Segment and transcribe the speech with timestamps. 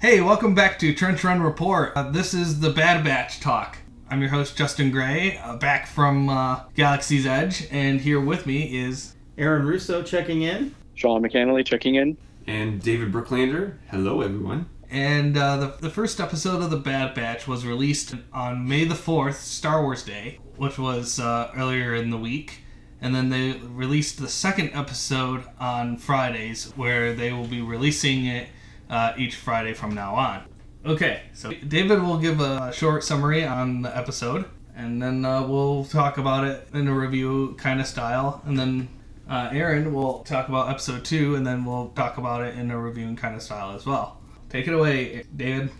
[0.00, 1.90] Hey, welcome back to Trench Run Report.
[1.96, 3.78] Uh, this is the Bad Batch talk.
[4.08, 8.78] I'm your host Justin Gray, uh, back from uh, Galaxy's Edge, and here with me
[8.78, 10.72] is Aaron Russo checking in.
[10.94, 12.16] Sean McAnally checking in.
[12.46, 13.78] And David Brooklander.
[13.90, 14.68] Hello, everyone.
[14.88, 18.94] And uh, the, the first episode of The Bad Batch was released on May the
[18.94, 22.60] 4th, Star Wars Day, which was uh, earlier in the week.
[23.00, 28.48] And then they released the second episode on Fridays, where they will be releasing it
[28.90, 30.42] uh, each Friday from now on.
[30.86, 35.84] Okay, so David will give a short summary on the episode, and then uh, we'll
[35.84, 38.40] talk about it in a review kind of style.
[38.46, 38.88] And then
[39.28, 42.78] uh, Aaron will talk about episode two, and then we'll talk about it in a
[42.78, 44.18] reviewing kind of style as well.
[44.48, 45.70] Take it away, David.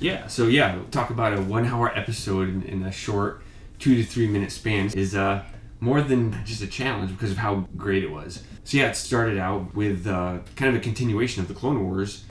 [0.00, 3.42] Yeah, so yeah, talk about a one hour episode in, in a short
[3.78, 5.42] two to three minute span is uh,
[5.80, 8.44] more than just a challenge because of how great it was.
[8.64, 12.24] So yeah, it started out with uh, kind of a continuation of the Clone Wars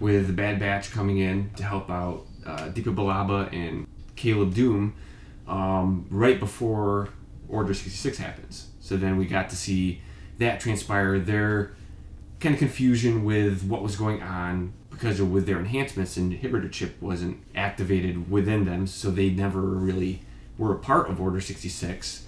[0.00, 3.86] with the Bad Batch coming in to help out uh, Billaba and
[4.16, 4.92] Caleb Dume
[5.46, 7.08] um, right before
[7.48, 8.68] Order 66 happens.
[8.80, 10.00] So then we got to see
[10.38, 11.74] that transpire, their
[12.40, 16.70] kind of confusion with what was going on because of with their enhancements and inhibitor
[16.70, 20.22] chip wasn't activated within them, so they never really
[20.56, 22.26] were a part of Order 66.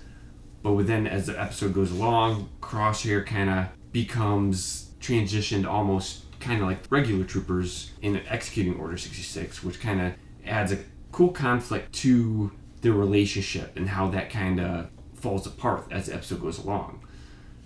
[0.63, 6.69] But within as the episode goes along, Crosshair kind of becomes transitioned almost kind of
[6.69, 10.13] like regular troopers in executing Order 66, which kind of
[10.47, 10.79] adds a
[11.11, 12.53] cool conflict to
[12.83, 17.01] their relationship and how that kind of falls apart as the episode goes along.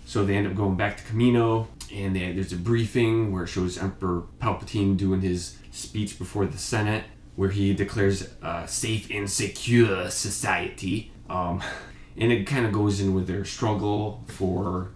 [0.05, 3.47] So they end up going back to Kamino, and they, there's a briefing where it
[3.47, 7.03] shows Emperor Palpatine doing his speech before the Senate,
[7.35, 11.11] where he declares a safe and secure society.
[11.29, 11.61] Um,
[12.17, 14.91] and it kind of goes in with their struggle for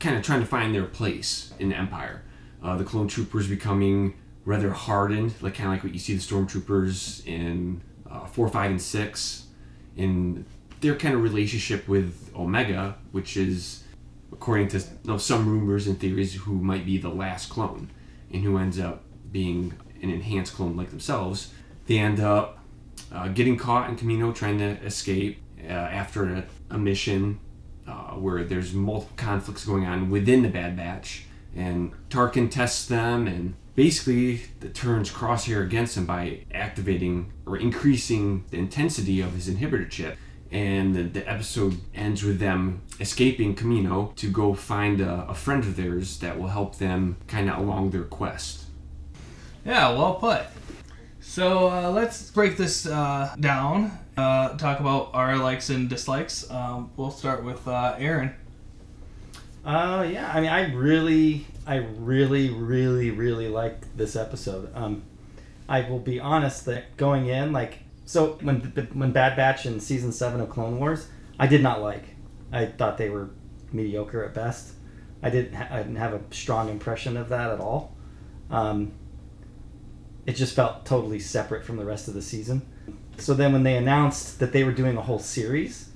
[0.00, 2.22] kind of trying to find their place in the Empire.
[2.62, 6.20] Uh, the clone troopers becoming rather hardened, like kind of like what you see the
[6.20, 7.80] stormtroopers in
[8.10, 9.46] uh, four, five, and six,
[9.96, 10.44] in
[10.80, 13.84] their kind of relationship with Omega, which is,
[14.32, 17.90] according to you know, some rumors and theories, who might be the last clone,
[18.32, 21.52] and who ends up being an enhanced clone like themselves.
[21.86, 22.58] They end up
[23.12, 27.40] uh, getting caught in Kamino, trying to escape uh, after a, a mission
[27.86, 31.24] uh, where there's multiple conflicts going on within the Bad Batch
[31.54, 34.42] and Tarkin tests them and basically
[34.74, 40.18] turns Crosshair against him by activating or increasing the intensity of his inhibitor chip.
[40.52, 45.62] And the, the episode ends with them escaping Kamino to go find a, a friend
[45.62, 48.64] of theirs that will help them kind of along their quest.
[49.64, 50.42] Yeah, well put.
[51.20, 53.96] So uh, let's break this uh, down.
[54.16, 56.50] Uh, talk about our likes and dislikes.
[56.50, 58.34] Um, we'll start with uh, Aaron.
[59.64, 64.74] Uh, yeah, I mean, I really, I really, really, really like this episode.
[64.74, 65.02] Um,
[65.68, 68.60] I will be honest that going in, like, so when
[68.94, 71.06] when Bad Batch in season seven of Clone Wars,
[71.38, 72.04] I did not like.
[72.50, 73.30] I thought they were
[73.72, 74.72] mediocre at best.
[75.22, 77.94] I didn't, ha- I didn't have a strong impression of that at all.
[78.50, 78.92] Um,
[80.26, 82.62] it just felt totally separate from the rest of the season.
[83.18, 85.90] So then when they announced that they were doing a whole series,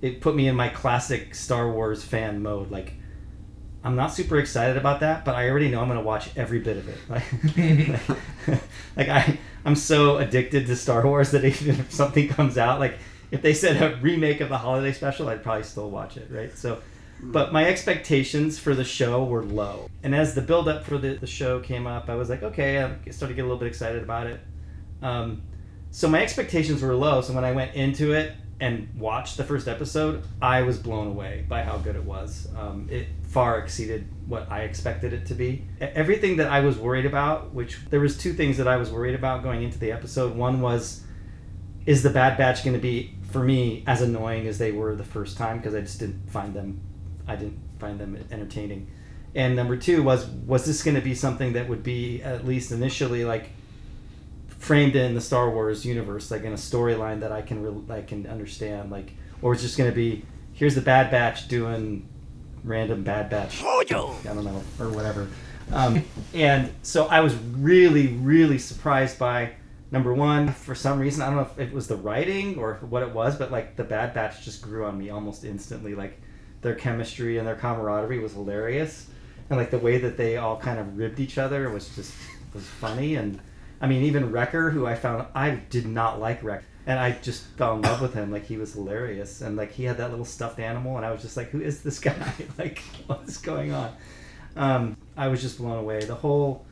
[0.00, 2.70] it put me in my classic Star Wars fan mode.
[2.70, 2.94] Like,
[3.82, 6.58] I'm not super excited about that, but I already know I'm going to watch every
[6.58, 6.98] bit of it.
[7.08, 8.60] Like,
[8.96, 12.98] like I, I'm so addicted to Star Wars that even if something comes out, like
[13.30, 16.56] if they said a remake of the holiday special, I'd probably still watch it, right?
[16.56, 16.82] So,
[17.22, 19.88] but my expectations for the show were low.
[20.02, 22.82] And as the build up for the, the show came up, I was like, okay,
[22.82, 24.40] I started to get a little bit excited about it.
[25.02, 25.42] Um,
[25.90, 27.20] so my expectations were low.
[27.20, 31.44] So when I went into it and watched the first episode, I was blown away
[31.48, 32.48] by how good it was.
[32.56, 35.64] Um, it far exceeded what I expected it to be.
[35.80, 39.14] Everything that I was worried about, which there was two things that I was worried
[39.14, 40.34] about going into the episode.
[40.34, 41.02] One was,
[41.86, 45.04] is the Bad Batch going to be for me as annoying as they were the
[45.04, 45.58] first time?
[45.58, 46.80] Because I just didn't find them,
[47.28, 48.90] I didn't find them entertaining.
[49.32, 52.72] And number two was, was this going to be something that would be at least
[52.72, 53.50] initially like
[54.58, 58.02] framed in the Star Wars universe, like in a storyline that I can re- I
[58.02, 62.08] can understand, like, or it's just going to be here's the Bad Batch doing
[62.64, 63.62] random Bad Batch,
[64.28, 65.28] I don't know, or whatever.
[65.72, 66.04] Um,
[66.34, 69.52] and so I was really, really surprised by
[69.90, 70.52] number one.
[70.52, 73.36] For some reason, I don't know if it was the writing or what it was,
[73.36, 75.94] but like the Bad Batch just grew on me almost instantly.
[75.94, 76.20] Like
[76.62, 79.08] their chemistry and their camaraderie was hilarious,
[79.48, 82.12] and like the way that they all kind of ribbed each other was just
[82.52, 83.40] was funny and
[83.80, 87.44] I mean, even Wrecker, who I found I did not like Wrecker, and I just
[87.56, 88.30] fell in love with him.
[88.30, 91.22] Like he was hilarious, and like he had that little stuffed animal, and I was
[91.22, 92.32] just like, who is this guy?
[92.58, 93.94] like, what is going on?
[94.56, 96.00] Um, I was just blown away.
[96.00, 96.66] The whole,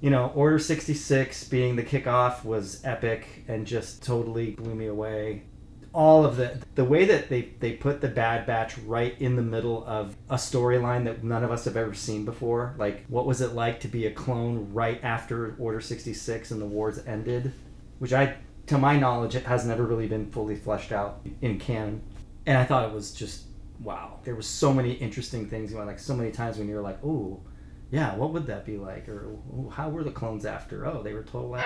[0.00, 5.44] you know, Order 66 being the kickoff was epic and just totally blew me away.
[5.92, 9.42] All of the the way that they they put the Bad Batch right in the
[9.42, 12.74] middle of a storyline that none of us have ever seen before.
[12.78, 16.66] Like, what was it like to be a clone right after Order 66 and the
[16.66, 17.52] wars ended?
[18.00, 18.34] Which I,
[18.66, 22.02] to my knowledge, it has never really been fully fleshed out in canon.
[22.46, 23.44] And I thought it was just
[23.80, 24.18] wow.
[24.24, 25.72] There was so many interesting things.
[25.72, 27.40] Know, like so many times when you're like, oh
[27.90, 29.08] yeah, what would that be like?
[29.08, 29.36] Or
[29.70, 30.86] how were the clones after?
[30.86, 31.56] Oh, they were total.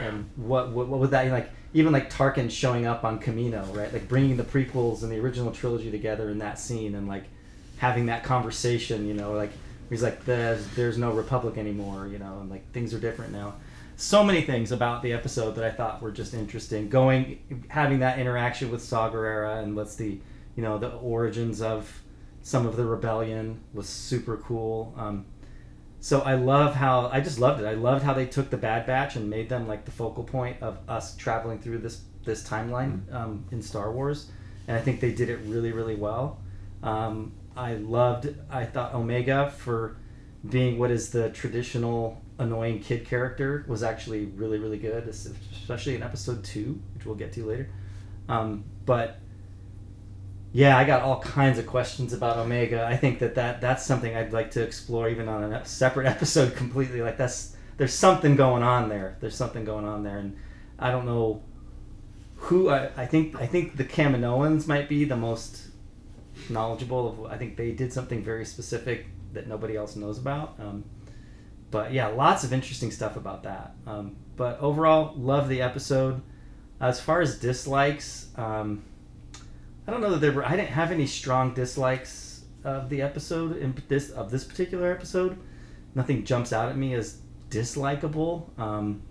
[0.00, 1.50] And what, what what would that like?
[1.74, 3.92] Even like Tarkin showing up on Kamino, right?
[3.92, 7.24] Like bringing the prequels and the original trilogy together in that scene, and like
[7.76, 9.06] having that conversation.
[9.06, 9.52] You know, like
[9.88, 12.08] he's like, there's there's no Republic anymore.
[12.08, 13.54] You know, and like things are different now.
[14.00, 16.88] So many things about the episode that I thought were just interesting.
[16.88, 20.20] Going, having that interaction with Saw Gerrera and what's the,
[20.54, 22.00] you know, the origins of
[22.40, 24.94] some of the rebellion was super cool.
[24.96, 25.26] Um,
[25.98, 27.66] so I love how I just loved it.
[27.66, 30.62] I loved how they took the Bad Batch and made them like the focal point
[30.62, 34.30] of us traveling through this this timeline um, in Star Wars,
[34.68, 36.40] and I think they did it really really well.
[36.84, 38.32] Um, I loved.
[38.48, 39.96] I thought Omega for
[40.48, 46.02] being what is the traditional annoying kid character was actually really really good, especially in
[46.02, 47.68] Episode Two, which we'll get to later.
[48.28, 49.18] Um, but
[50.52, 52.86] yeah, I got all kinds of questions about Omega.
[52.86, 56.56] I think that, that that's something I'd like to explore even on a separate episode
[56.56, 57.02] completely.
[57.02, 59.16] Like that's there's something going on there.
[59.20, 60.36] There's something going on there, and
[60.78, 61.42] I don't know
[62.36, 62.70] who.
[62.70, 65.68] I, I think I think the Kaminoans might be the most
[66.48, 67.32] knowledgeable of.
[67.32, 70.54] I think they did something very specific that nobody else knows about.
[70.58, 70.84] Um,
[71.70, 73.74] but yeah, lots of interesting stuff about that.
[73.86, 76.22] Um, but overall, love the episode.
[76.80, 78.28] As far as dislikes.
[78.36, 78.84] Um,
[79.86, 80.44] I don't know that there were.
[80.44, 85.38] I didn't have any strong dislikes of the episode in this of this particular episode.
[85.94, 87.20] Nothing jumps out at me as
[87.50, 88.48] dislikable.
[88.60, 89.02] Um,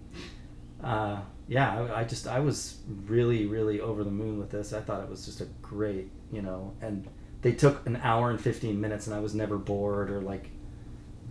[0.83, 4.71] uh, yeah, I, I just I was really really over the moon with this.
[4.71, 7.07] I thought it was just a great, you know, and
[7.42, 10.50] they took an hour and fifteen minutes, and I was never bored or like,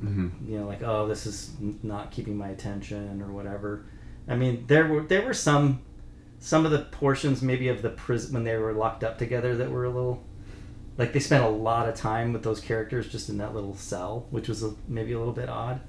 [0.00, 1.52] hmm you know, like oh this is
[1.82, 3.86] not keeping my attention or whatever.
[4.28, 5.82] I mean, there were there were some
[6.38, 9.70] some of the portions maybe of the prison when they were locked up together that
[9.70, 10.22] were a little
[10.98, 14.26] like they spent a lot of time with those characters just in that little cell
[14.30, 15.80] which was a, maybe a little bit odd.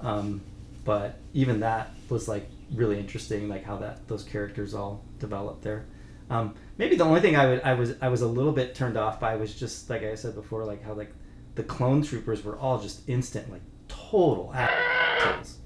[0.00, 0.40] Um,
[0.84, 5.86] but even that was like really interesting like how that those characters all developed there.
[6.30, 8.96] Um, maybe the only thing I would I was I was a little bit turned
[8.96, 11.12] off by was just like I said before like how like
[11.58, 15.58] the clone troopers were all just instant like total assholes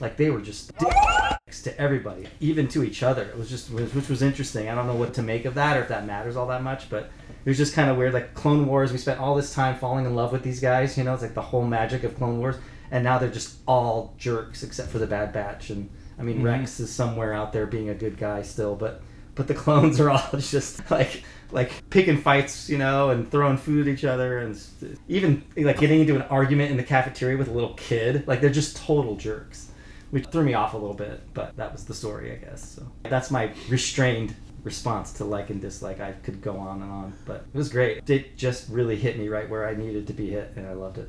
[0.00, 3.22] like they were just dicks to everybody, even to each other.
[3.24, 4.70] It was just, which was interesting.
[4.70, 6.88] I don't know what to make of that or if that matters all that much,
[6.88, 7.10] but
[7.44, 8.14] it was just kind of weird.
[8.14, 10.96] Like Clone Wars, we spent all this time falling in love with these guys.
[10.96, 12.56] You know, it's like the whole magic of Clone Wars,
[12.90, 15.68] and now they're just all jerks except for the Bad Batch.
[15.68, 16.44] And I mean, Mhm.
[16.44, 19.02] Rex is somewhere out there being a good guy still, but
[19.34, 21.22] but the clones are all just like
[21.52, 24.60] like picking fights, you know, and throwing food at each other, and
[25.08, 28.26] even like getting into an argument in the cafeteria with a little kid.
[28.26, 29.70] Like they're just total jerks
[30.10, 32.76] which threw me off a little bit, but that was the story, I guess.
[32.76, 36.00] So that's my restrained response to like and dislike.
[36.00, 38.08] I could go on and on, but it was great.
[38.08, 40.98] It just really hit me right where I needed to be hit, and I loved
[40.98, 41.08] it.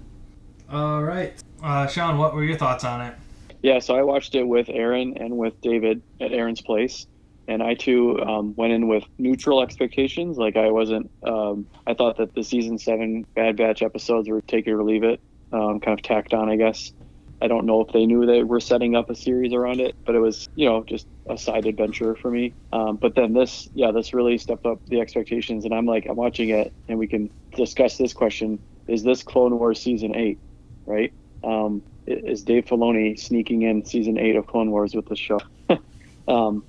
[0.71, 3.15] All right, uh, Sean, what were your thoughts on it?
[3.61, 7.07] Yeah, so I watched it with Aaron and with David at Aaron's place,
[7.51, 10.37] and I too um, went in with neutral expectations.
[10.37, 11.11] Like I wasn't.
[11.21, 15.03] Um, I thought that the season seven Bad Batch episodes were take it or leave
[15.03, 15.19] it,
[15.51, 16.93] um, kind of tacked on, I guess.
[17.41, 20.15] I don't know if they knew they were setting up a series around it, but
[20.15, 22.53] it was, you know, just a side adventure for me.
[22.71, 26.15] Um, but then this, yeah, this really stepped up the expectations, and I'm like, I'm
[26.15, 30.39] watching it, and we can discuss this question: Is this Clone Wars season eight?
[30.85, 31.13] Right?
[31.43, 35.39] Um, is Dave Filoni sneaking in season eight of Clone Wars with this show?
[36.27, 36.63] um,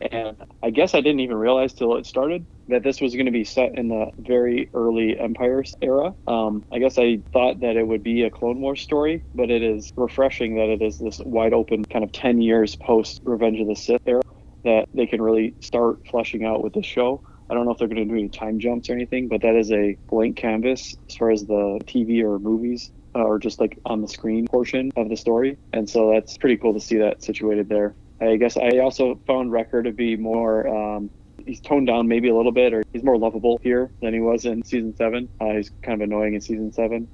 [0.00, 3.32] and I guess I didn't even realize till it started that this was going to
[3.32, 6.14] be set in the very early Empire era.
[6.26, 9.62] Um, I guess I thought that it would be a Clone Wars story, but it
[9.62, 13.68] is refreshing that it is this wide open kind of 10 years post Revenge of
[13.68, 14.22] the Sith era
[14.64, 17.22] that they can really start fleshing out with this show.
[17.48, 19.54] I don't know if they're going to do any time jumps or anything, but that
[19.54, 23.78] is a blank canvas as far as the TV or movies uh, or just like
[23.84, 25.56] on the screen portion of the story.
[25.72, 27.94] And so that's pretty cool to see that situated there.
[28.20, 31.10] I guess I also found Wrecker to be more, um,
[31.44, 34.44] he's toned down maybe a little bit, or he's more lovable here than he was
[34.44, 35.28] in season seven.
[35.40, 37.08] Uh, he's kind of annoying in season seven.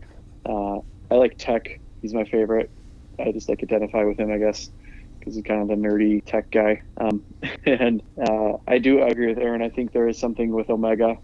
[0.46, 0.78] Uh,
[1.10, 1.80] I like Tech.
[2.00, 2.70] He's my favorite.
[3.18, 4.70] I just like identify with him, I guess,
[5.18, 6.82] because he's kind of the nerdy tech guy.
[6.96, 7.22] Um,
[7.66, 9.62] and uh, I do agree with Aaron.
[9.62, 11.16] I think there is something with Omega.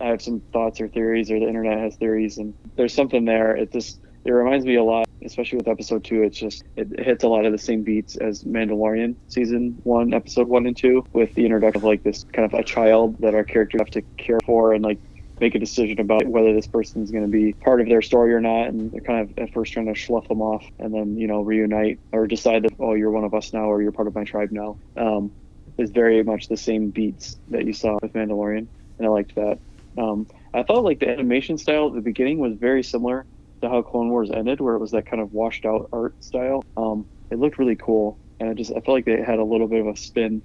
[0.00, 3.56] I have some thoughts or theories, or the internet has theories, and there's something there.
[3.56, 6.22] It just it reminds me a lot, especially with episode two.
[6.22, 10.48] It's just it hits a lot of the same beats as Mandalorian season one, episode
[10.48, 13.42] one and two, with the introduction of like this kind of a child that our
[13.42, 14.98] characters have to care for and like
[15.40, 18.40] make a decision about whether this person's going to be part of their story or
[18.40, 21.28] not and they're kind of at first trying to slough them off and then you
[21.28, 24.14] know reunite or decide that oh you're one of us now or you're part of
[24.16, 25.30] my tribe now um,
[25.78, 28.66] is very much the same beats that you saw with mandalorian
[28.98, 29.60] and i liked that
[29.96, 33.24] um, i thought like the animation style at the beginning was very similar
[33.60, 36.62] to how clone wars ended where it was that kind of washed out art style
[36.76, 39.68] um, it looked really cool and i just i felt like they had a little
[39.68, 40.42] bit of a spin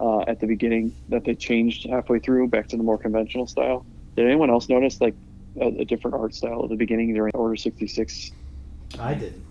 [0.00, 3.86] uh, at the beginning that they changed halfway through back to the more conventional style
[4.16, 5.14] did anyone else notice like
[5.60, 8.30] a, a different art style at the beginning during Order 66?
[8.98, 9.44] I didn't.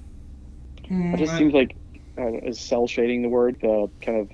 [0.89, 1.75] It just seems like
[2.17, 4.29] uh, is cell shading the word, the kind of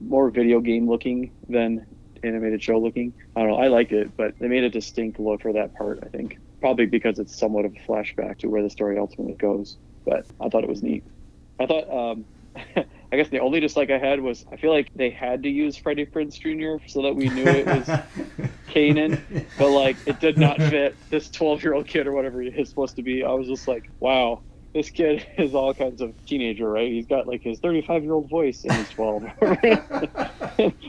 [0.00, 1.86] more video game looking than
[2.22, 3.14] animated show looking.
[3.36, 3.58] I don't know.
[3.58, 6.00] I liked it, but they made a distinct look for that part.
[6.02, 9.76] I think probably because it's somewhat of a flashback to where the story ultimately goes.
[10.04, 11.04] But I thought it was neat.
[11.58, 11.90] I thought.
[11.90, 12.24] Um,
[13.12, 15.76] I guess the only dislike I had was I feel like they had to use
[15.76, 16.84] Freddie Prinze Jr.
[16.86, 17.86] so that we knew it was
[18.68, 19.20] Kanan,
[19.58, 22.68] but like it did not fit this 12 year old kid or whatever he is
[22.68, 23.24] supposed to be.
[23.24, 26.90] I was just like, wow, this kid is all kinds of teenager, right?
[26.90, 29.24] He's got like his 35 year old voice and he's 12.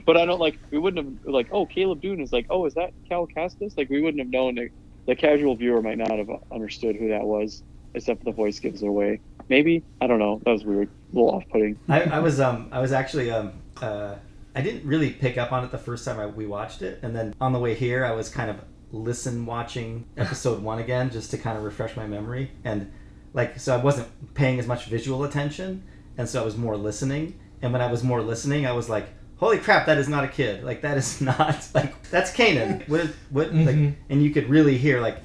[0.06, 2.76] but I don't like, we wouldn't have, like, oh, Caleb Dume is like, oh, is
[2.76, 3.78] that Cal Kestis?
[3.78, 4.70] Like, we wouldn't have known.
[5.08, 8.88] The casual viewer might not have understood who that was, except the voice gives it
[8.88, 9.20] away.
[9.50, 10.42] Maybe I don't know.
[10.46, 11.78] That was weird, a little off-putting.
[11.90, 14.16] I, I was um I was actually um uh
[14.56, 17.16] I didn't really pick up on it the first time I, we watched it, and
[17.16, 18.58] then on the way here I was kind of
[18.92, 22.92] listen watching episode one again just to kind of refresh my memory and
[23.34, 25.84] like so I wasn't paying as much visual attention,
[26.18, 27.40] and so I was more listening.
[27.62, 29.08] And when I was more listening, I was like,
[29.42, 30.64] "Holy crap, that is not a kid!
[30.64, 33.68] Like that is not like that's Kanan." What what Mm-hmm.
[33.68, 33.94] like?
[34.10, 35.22] And you could really hear like,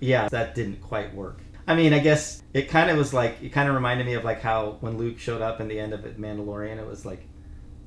[0.00, 1.40] yeah, that didn't quite work.
[1.68, 4.24] I mean, I guess it kind of was like it kind of reminded me of
[4.24, 7.28] like how when Luke showed up in the end of it, Mandalorian, it was like,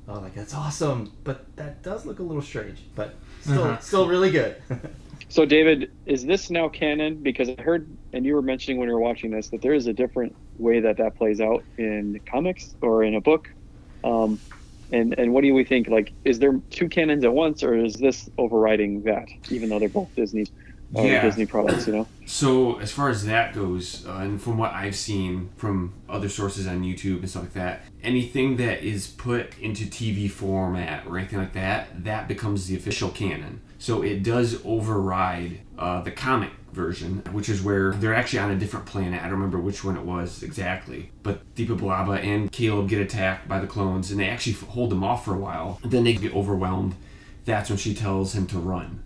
[0.08, 3.80] oh, like that's awesome, but that does look a little strange, but still, Uh-huh.
[3.80, 4.56] still really good.
[5.28, 7.22] So, David, is this now canon?
[7.22, 9.86] Because I heard, and you were mentioning when you were watching this, that there is
[9.86, 13.44] a different way that that plays out in comics or in a book.
[14.04, 14.40] Um,
[14.92, 15.88] and and what do we think?
[15.88, 19.28] Like, is there two canons at once, or is this overriding that?
[19.50, 20.46] Even though they're both Disney,
[20.96, 21.22] uh, Yeah.
[21.22, 22.06] Disney products, you know.
[22.26, 26.66] So as far as that goes, uh, and from what I've seen from other sources
[26.66, 31.38] on YouTube and stuff like that, anything that is put into TV format or anything
[31.38, 33.60] like that, that becomes the official canon.
[33.78, 38.56] So it does override uh, the comic version, which is where they're actually on a
[38.56, 39.20] different planet.
[39.20, 43.48] I don't remember which one it was exactly, but Depa Billaba and Caleb get attacked
[43.48, 45.78] by the clones, and they actually hold them off for a while.
[45.82, 46.94] And Then they get overwhelmed.
[47.44, 49.02] That's when she tells him to run.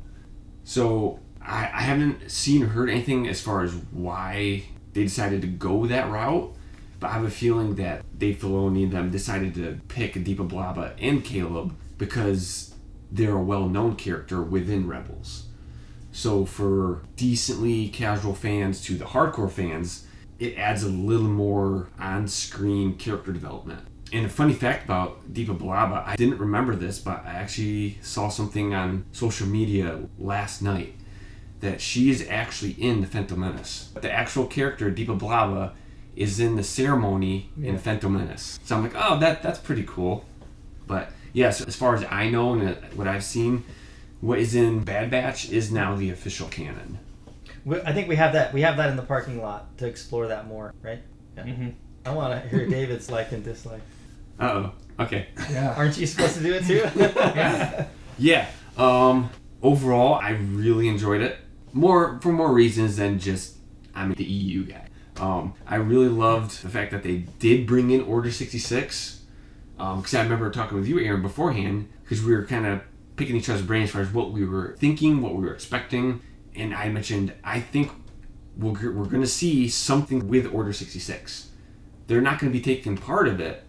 [0.64, 5.48] So I, I haven't seen or heard anything as far as why they decided to
[5.48, 6.54] go that route,
[7.00, 10.94] but I have a feeling that Dave Filoni and them decided to pick Depa Billaba
[10.98, 12.74] and Caleb because
[13.12, 15.45] they're a well-known character within Rebels.
[16.16, 20.06] So for decently casual fans to the hardcore fans,
[20.38, 23.80] it adds a little more on-screen character development.
[24.14, 28.30] And a funny fact about Depa Billaba, I didn't remember this, but I actually saw
[28.30, 30.94] something on social media last night
[31.60, 33.90] that she is actually in the Phantom Menace.
[34.00, 35.74] The actual character Depa Billaba
[36.16, 38.58] is in the ceremony in Phantom Menace.
[38.64, 40.24] So I'm like, oh, that that's pretty cool.
[40.86, 43.64] But yes, as far as I know and what I've seen,
[44.20, 46.98] what is in Bad Batch is now the official canon.
[47.84, 50.46] I think we have that we have that in the parking lot to explore that
[50.46, 51.00] more, right?
[51.36, 51.44] Yeah.
[51.44, 51.74] Mhm.
[52.04, 53.80] I want to hear David's like and dislike.
[54.38, 54.44] Uh
[54.98, 55.02] oh.
[55.04, 55.26] Okay.
[55.50, 55.74] Yeah.
[55.76, 56.86] Aren't you supposed to do it too?
[56.96, 57.86] Yeah.
[58.18, 58.48] Yeah.
[58.76, 59.30] Um.
[59.62, 61.38] Overall, I really enjoyed it.
[61.72, 63.56] More for more reasons than just
[63.94, 64.86] I'm the EU guy.
[65.20, 65.54] Um.
[65.66, 69.22] I really loved the fact that they did bring in Order sixty six.
[69.78, 69.98] Um.
[69.98, 72.80] Because I remember talking with you, Aaron, beforehand, because we were kind of
[73.16, 76.20] picking each other's brains as far as what we were thinking, what we were expecting,
[76.54, 77.90] and I mentioned I think
[78.56, 81.50] we're, we're going to see something with Order sixty six.
[82.06, 83.64] They're not going to be taking part of it,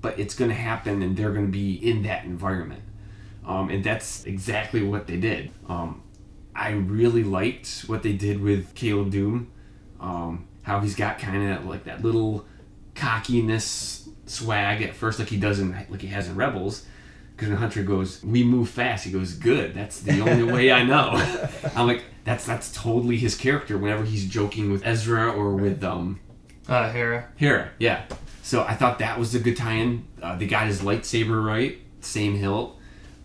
[0.00, 2.82] but it's going to happen, and they're going to be in that environment
[3.48, 5.50] um, and that's exactly what they did.
[5.68, 6.02] Um,
[6.54, 9.46] I really liked what they did with Caleb Dume,
[10.00, 12.44] um, how he's got kind of like that little
[12.94, 16.84] cockiness swag at first, like he does in like he has in Rebels.
[17.38, 19.72] Because when Hunter goes, "We move fast," he goes, "Good.
[19.72, 21.12] That's the only way I know."
[21.76, 23.78] I'm like, that's that's totally his character.
[23.78, 26.18] Whenever he's joking with Ezra or with um,
[26.68, 27.28] Uh, Hera.
[27.36, 28.06] Hera, yeah.
[28.42, 30.04] So I thought that was a good tie-in.
[30.20, 32.76] Uh, they got his lightsaber right, same hilt.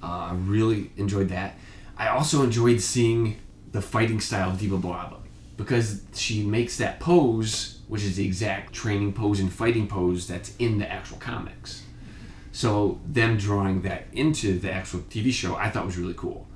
[0.03, 1.55] Uh, I really enjoyed that.
[1.97, 3.37] I also enjoyed seeing
[3.71, 5.17] the fighting style of Depa Billaba.
[5.57, 10.55] because she makes that pose, which is the exact training pose and fighting pose that's
[10.57, 11.82] in the actual comics.
[12.53, 16.47] So them drawing that into the actual TV show, I thought was really cool.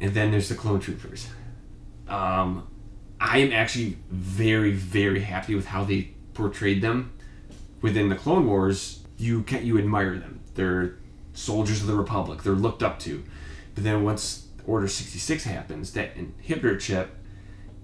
[0.00, 1.28] And then there's the clone troopers.
[2.08, 2.66] Um,
[3.20, 7.12] I am actually very, very happy with how they portrayed them
[7.82, 9.04] within the Clone Wars.
[9.18, 10.40] You can you admire them.
[10.54, 10.96] They're
[11.34, 12.42] soldiers of the Republic.
[12.42, 13.22] They're looked up to.
[13.74, 17.14] But then once Order 66 happens, that inhibitor chip,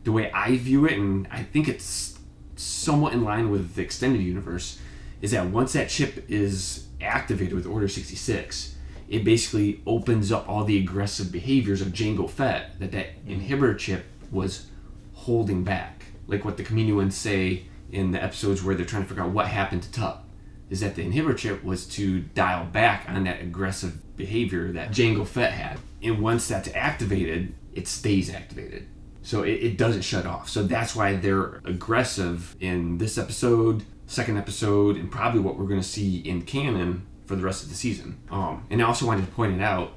[0.04, 2.18] the way I view it, and I think it's
[2.56, 4.78] somewhat in line with the extended universe,
[5.20, 8.76] is that once that chip is activated with Order 66,
[9.08, 14.04] it basically opens up all the aggressive behaviors of Jango Fett that that inhibitor chip
[14.30, 14.66] was
[15.14, 16.06] holding back.
[16.26, 19.46] Like what the Kaminoans say in the episodes where they're trying to figure out what
[19.46, 20.24] happened to Tup,
[20.68, 25.26] is that the inhibitor chip was to dial back on that aggressive behavior that Jango
[25.26, 25.78] Fett had.
[26.02, 28.88] And once that's activated, it stays activated.
[29.22, 30.48] So it, it doesn't shut off.
[30.48, 35.80] So that's why they're aggressive in this episode, second episode, and probably what we're going
[35.80, 38.20] to see in canon for the rest of the season.
[38.30, 39.92] Um, and I also wanted to point it out.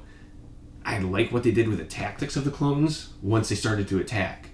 [0.84, 3.98] I like what they did with the tactics of the clones once they started to
[3.98, 4.50] attack.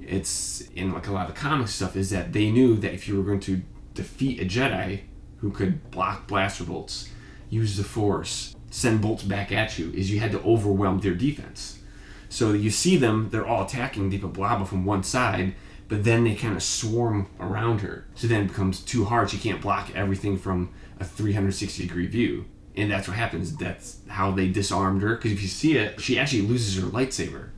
[0.00, 3.08] It's in like a lot of the comic stuff is that they knew that if
[3.08, 3.62] you were going to
[3.94, 5.02] defeat a Jedi
[5.38, 7.08] who could block blaster bolts,
[7.48, 11.78] use the Force, send bolts back at you, is you had to overwhelm their defense.
[12.28, 15.54] So you see them, they're all attacking Depa Billaba from one side,
[15.92, 18.06] but then they kind of swarm around her.
[18.14, 19.28] So then it becomes too hard.
[19.28, 22.46] She can't block everything from a 360 degree view.
[22.74, 23.54] And that's what happens.
[23.58, 25.16] That's how they disarmed her.
[25.16, 27.50] Because if you see it, she actually loses her lightsaber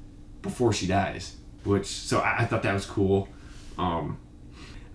[0.43, 1.37] before she dies.
[1.63, 3.29] Which, so I, I thought that was cool.
[3.79, 4.19] Um,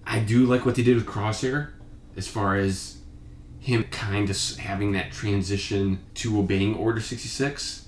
[0.06, 1.70] I do like what they did with Crosshair
[2.18, 2.98] as far as
[3.62, 7.88] him kind of having that transition to obeying Order 66.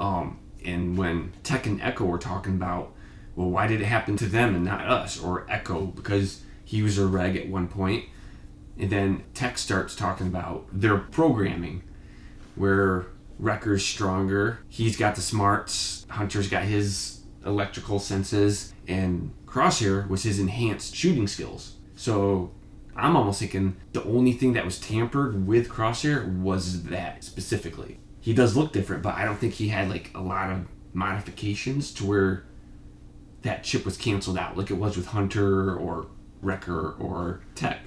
[0.00, 2.96] Um, and when Tech and Echo were talking about,
[3.34, 5.86] well, why did it happen to them and not us or Echo?
[5.86, 8.04] Because he was a reg at one point.
[8.78, 11.82] And then Tech starts talking about their programming,
[12.54, 13.06] where
[13.38, 14.60] Wrecker's stronger.
[14.68, 16.06] He's got the smarts.
[16.10, 18.72] Hunter's got his electrical senses.
[18.88, 21.76] And Crosshair was his enhanced shooting skills.
[21.96, 22.52] So
[22.96, 27.98] I'm almost thinking the only thing that was tampered with Crosshair was that specifically.
[28.20, 31.92] He does look different, but I don't think he had like a lot of modifications
[31.94, 32.44] to where
[33.42, 36.06] that chip was canceled out, like it was with Hunter or
[36.40, 37.80] Wrecker or Tech.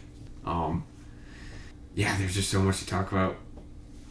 [0.45, 0.85] Um,
[1.93, 3.37] yeah, there's just so much to talk about.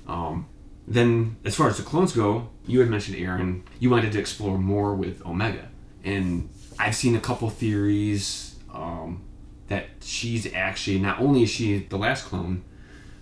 [0.07, 0.46] Um,
[0.87, 3.64] then, as far as the clones go, you had mentioned Aaron.
[3.78, 5.68] You wanted to explore more with Omega,
[6.02, 9.22] and I've seen a couple theories um,
[9.68, 12.64] that she's actually not only is she the last clone,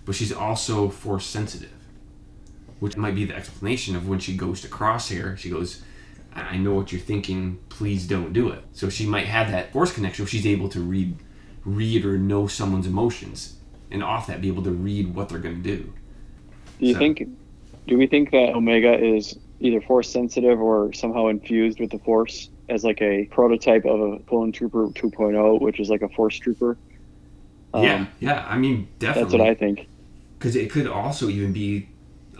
[0.05, 1.71] but she's also force sensitive,
[2.79, 5.37] which might be the explanation of when she goes to Crosshair.
[5.37, 5.81] She goes,
[6.35, 7.59] "I know what you're thinking.
[7.69, 10.23] Please don't do it." So she might have that force connection.
[10.23, 11.15] Where she's able to read,
[11.65, 13.57] read or know someone's emotions,
[13.91, 15.93] and off that be able to read what they're going to do.
[16.79, 17.27] Do you So- think?
[17.87, 22.49] Do we think that Omega is either force sensitive or somehow infused with the Force
[22.69, 26.77] as like a prototype of a clone trooper 2.0, which is like a Force trooper?
[27.73, 28.45] Um, yeah, yeah.
[28.47, 29.23] I mean, definitely.
[29.23, 29.87] that's what I think.
[30.39, 31.87] because it could also even be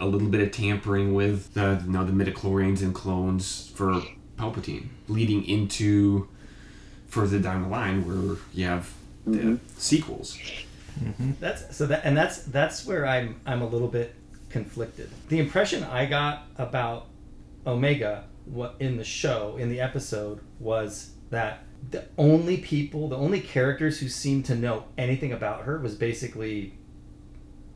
[0.00, 4.02] a little bit of tampering with the you know the midichlorians and clones for
[4.36, 6.28] Palpatine, leading into
[7.06, 8.92] further down the line where you have
[9.26, 9.58] the Mhm.
[9.76, 10.38] sequels.
[11.40, 14.14] That's so that and that's that's where I'm I'm a little bit
[14.50, 15.10] conflicted.
[15.28, 17.06] The impression I got about
[17.66, 23.40] Omega what in the show in the episode was that the only people, the only
[23.40, 26.74] characters who seemed to know anything about her was basically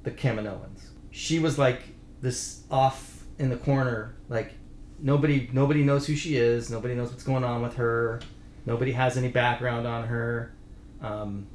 [0.03, 0.81] the Kaminoans.
[1.11, 1.83] She was like
[2.21, 4.53] this off in the corner, like
[4.99, 8.21] nobody nobody knows who she is, nobody knows what's going on with her,
[8.67, 10.55] nobody has any background on her.
[11.01, 11.47] Um,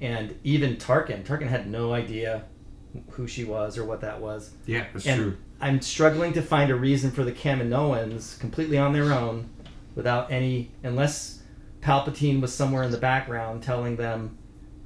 [0.00, 2.44] and even Tarkin, Tarkin had no idea
[3.10, 4.54] who she was or what that was.
[4.66, 5.36] Yeah, that's And true.
[5.60, 9.48] I'm struggling to find a reason for the Kaminoans completely on their own,
[9.94, 11.42] without any, unless
[11.82, 14.38] Palpatine was somewhere in the background telling them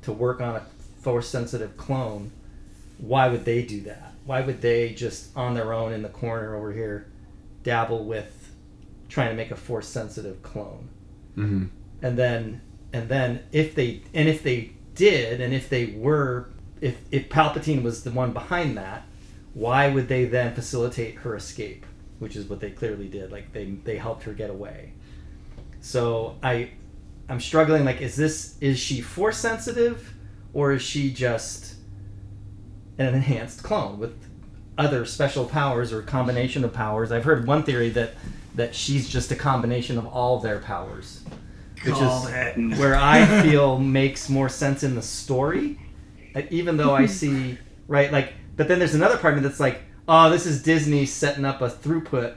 [0.03, 0.67] to work on a
[1.01, 2.33] Force-sensitive clone.
[2.99, 4.04] Why would they do that?
[4.25, 7.11] Why would they just on their own in the corner over here
[7.63, 8.53] dabble with
[9.09, 10.89] trying to make a Force-sensitive clone?
[11.35, 11.65] hmm
[12.03, 12.61] and then
[12.93, 17.83] and then if they and if they did and if they were if if palpatine
[17.83, 19.07] was the one behind that
[19.55, 21.87] why would they then facilitate her escape
[22.19, 24.93] which is what they clearly did like they they helped her get away
[25.81, 26.71] so i
[27.29, 30.13] i'm struggling like is this is she force sensitive
[30.53, 31.74] or is she just
[32.99, 34.15] an enhanced clone with
[34.77, 37.13] other special powers or combination of powers.
[37.13, 38.13] I've heard one theory that
[38.55, 41.25] that she's just a combination of all their powers,
[41.85, 42.57] which Call is that.
[42.79, 45.79] where I feel makes more sense in the story.
[46.37, 49.61] Uh, Even though I see right, like, but then there's another part of me that's
[49.61, 52.37] like, oh, this is Disney setting up a throughput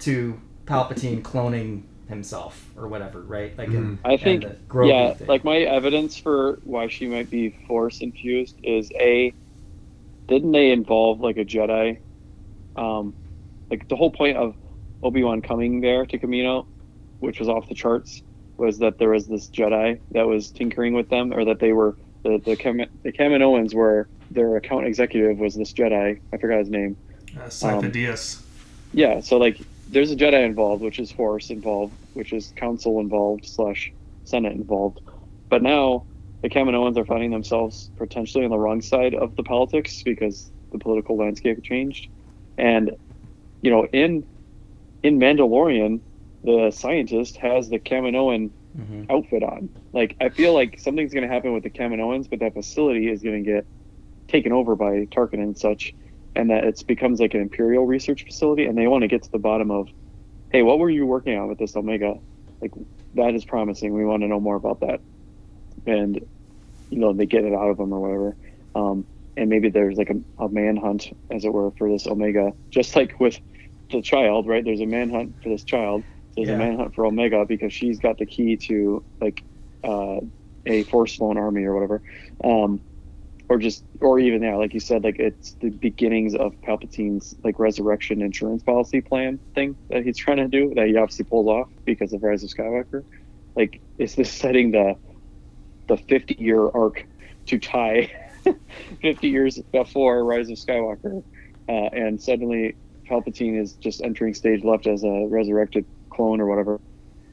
[0.00, 3.56] to Palpatine cloning himself or whatever, right?
[3.56, 5.26] Like, in, I think, and yeah, thing.
[5.28, 9.32] like my evidence for why she might be force infused is a,
[10.28, 11.98] didn't they involve like a Jedi?
[12.76, 13.14] Um,
[13.70, 14.54] like the whole point of
[15.02, 16.66] Obi Wan coming there to Kamino,
[17.20, 18.22] which was off the charts,
[18.56, 21.96] was that there was this Jedi that was tinkering with them, or that they were
[22.22, 26.20] the the Cam- the Kaminoans were their account executive was this Jedi.
[26.32, 26.96] I forgot his name.
[27.36, 28.42] Uh, Um, Dyas.
[28.92, 29.60] Yeah, so like
[29.90, 33.92] there's a Jedi involved, which is Force involved, which is Council involved slash
[34.24, 35.00] Senate involved.
[35.48, 36.04] But now
[36.42, 40.78] the Kaminoans are finding themselves potentially on the wrong side of the politics because the
[40.78, 42.08] political landscape changed.
[42.56, 42.92] And
[43.62, 44.24] you know, in
[45.02, 46.02] in Mandalorian,
[46.42, 49.06] the scientist has the Kaminoan Mhm.
[49.10, 49.70] outfit on.
[49.92, 53.42] Like I feel like something's gonna happen with the Kaminoans, but that facility is gonna
[53.42, 53.66] get
[54.28, 55.94] taken over by Tarkin and such,
[56.34, 59.30] and that it becomes like an Imperial research facility, and they want to get to
[59.32, 59.88] the bottom of,
[60.50, 62.20] hey, what were you working on with this Omega?
[62.60, 62.72] Like
[63.14, 63.94] that is promising.
[63.94, 65.00] We want to know more about that,
[65.86, 66.20] and
[66.90, 68.36] you know they get it out of them or whatever.
[68.74, 72.96] Um, and maybe there's like a, a manhunt, as it were, for this Omega, just
[72.96, 73.38] like with
[73.92, 74.64] the child, right?
[74.64, 76.04] There's a manhunt for this child.
[76.36, 76.54] There's Yeah.
[76.54, 79.42] a manhunt for Omega because she's got the key to like
[79.84, 80.20] uh,
[80.66, 82.02] a force flown army or whatever.
[82.44, 82.82] Um,
[83.48, 87.58] or just, or even yeah, like you said, like it's the beginnings of Palpatine's like
[87.58, 91.68] resurrection insurance policy plan thing that he's trying to do that he obviously pulls off
[91.86, 93.04] because of Rise of Skywalker.
[93.56, 94.96] Like, is this setting the
[95.88, 97.06] the 50 year arc
[97.46, 98.10] to tie
[99.02, 101.22] 50 years before Rise of Skywalker,
[101.68, 102.76] uh, and suddenly
[103.10, 106.80] Palpatine is just entering stage left as a resurrected clone or whatever.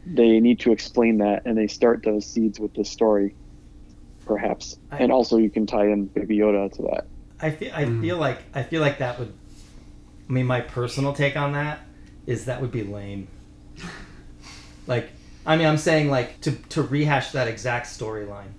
[0.05, 3.35] They need to explain that, and they start those seeds with this story,
[4.25, 4.75] perhaps.
[4.91, 7.07] I- and also, you can tie in Baby Yoda to that.
[7.41, 8.01] I feel I Mm.
[8.01, 9.33] feel like I feel like that would.
[10.29, 11.79] I mean, my personal take on that
[12.25, 13.27] is that would be lame.
[14.87, 15.09] Like,
[15.45, 18.51] I mean, I'm saying like to to rehash that exact storyline.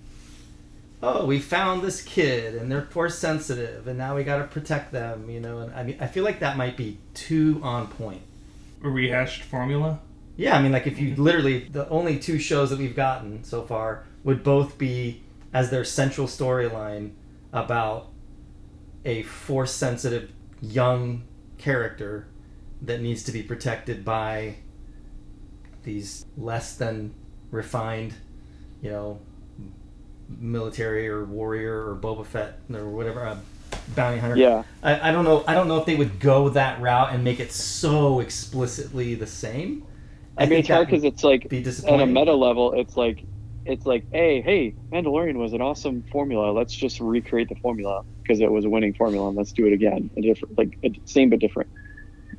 [1.03, 4.93] Oh, we found this kid and they're force sensitive, and now we got to protect
[4.93, 5.29] them.
[5.29, 8.23] You know, and I mean, I feel like that might be too on point.
[8.85, 10.01] A rehashed formula.
[10.37, 13.63] Yeah, I mean, like if you literally the only two shows that we've gotten so
[13.63, 15.23] far would both be
[15.53, 17.13] as their central storyline
[17.53, 18.09] about
[19.05, 21.23] a force sensitive young
[21.59, 22.27] character
[22.83, 24.57] that needs to be protected by
[25.87, 27.15] these less than
[27.51, 28.13] refined,
[28.83, 29.21] you know,
[30.29, 33.39] military or warrior or Boba Fett or whatever, uh,
[33.95, 34.37] bounty hunter.
[34.37, 35.45] Yeah, I, I don't know.
[35.47, 39.27] I don't know if they would go that route and make it so explicitly the
[39.27, 39.87] same.
[40.37, 43.25] I, mean, it's hard because it's like be on a meta level, it's like
[43.65, 46.53] it's like, hey, hey, Mandalorian was an awesome formula.
[46.53, 49.73] Let's just recreate the formula because it was a winning formula, and let's do it
[49.73, 50.11] again.
[50.17, 51.71] A different, like a, same but different.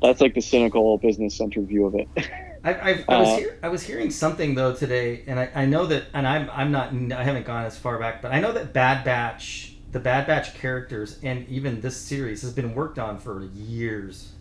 [0.02, 2.08] That's like the cynical business centered view of it.
[2.64, 5.66] I, I, I was Uh, hear, I was hearing something though today, and I, I
[5.66, 8.52] know that, and I'm I'm not I haven't gone as far back, but I know
[8.52, 13.20] that Bad Batch, the Bad Batch characters, and even this series has been worked on
[13.20, 14.32] for years.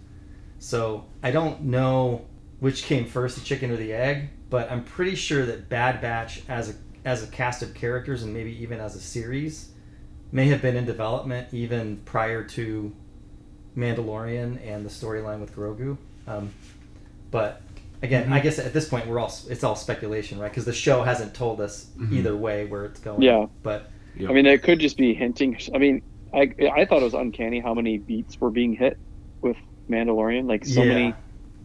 [0.59, 2.25] So I don't know
[2.61, 6.43] which came first, the chicken or the egg, but I'm pretty sure that Bad Batch
[6.49, 6.75] as a
[7.05, 9.71] as a cast of characters and maybe even as a series
[10.33, 12.93] may have been in development even prior to
[13.77, 15.97] Mandalorian and the storyline with Grogu.
[16.27, 16.53] Um,
[17.31, 17.63] but
[18.03, 20.51] again, I guess at this point we're all it's all speculation, right?
[20.51, 22.13] Because the show hasn't told us Mhm.
[22.13, 23.23] either way where it's going.
[23.23, 23.47] Yeah.
[23.63, 24.31] But Yep.
[24.31, 25.59] I mean, it could just be hinting.
[25.75, 28.99] I mean, I I thought it was uncanny how many beats were being hit
[29.43, 29.57] with
[29.91, 30.49] Mandalorian.
[30.49, 30.93] Like so yeah.
[30.93, 31.15] many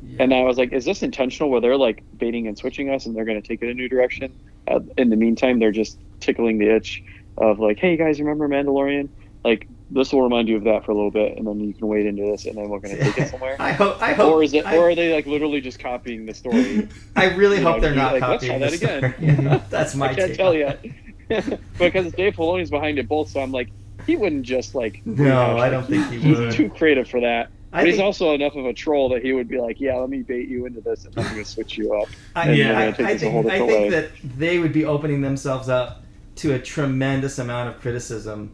[0.03, 0.23] Yeah.
[0.23, 3.15] And I was like, is this intentional where they're like baiting and switching us and
[3.15, 4.33] they're going to take it a new direction?
[4.67, 7.03] Uh, in the meantime, they're just tickling the itch
[7.37, 9.09] of like, hey, you guys remember Mandalorian?
[9.45, 11.87] Like, this will remind you of that for a little bit and then you can
[11.87, 13.55] wade into this and then we're going to take it somewhere.
[13.59, 14.01] I hope.
[14.01, 14.31] I hope.
[14.33, 16.87] or is it, I, or are they like literally just copying the story?
[17.15, 19.03] I really you hope know, they're not like, let's try that story.
[19.17, 19.61] again.
[19.69, 20.83] That's my I can't take tell yet.
[21.77, 23.69] because Dave Filoni's behind it both, so I'm like,
[24.07, 25.01] he wouldn't just like.
[25.05, 26.51] No, I don't think he He's would.
[26.53, 27.49] too creative for that.
[27.73, 30.09] I But he's also enough of a troll that he would be like, "Yeah, let
[30.09, 32.77] me bait you into this, and I'm going to switch you up." I, and Yeah.
[32.77, 33.09] I, I think,
[33.47, 33.89] I think way.
[33.89, 36.03] that they would be opening themselves up
[36.37, 38.51] to a tremendous amount of criticism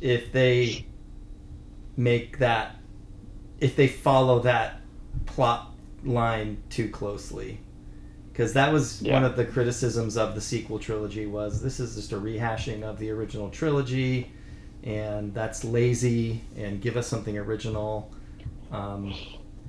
[0.00, 0.86] if they
[1.96, 2.76] make that,
[3.60, 4.80] if they follow that
[5.26, 5.72] plot
[6.04, 7.58] line too closely.
[8.32, 9.14] Because that was Yeah.
[9.14, 12.98] one of the criticisms of the sequel trilogy was this is just a rehashing of
[12.98, 14.28] the original trilogy.
[14.84, 16.40] and that's lazy.
[16.56, 18.12] And give us something original.
[18.70, 19.12] Um,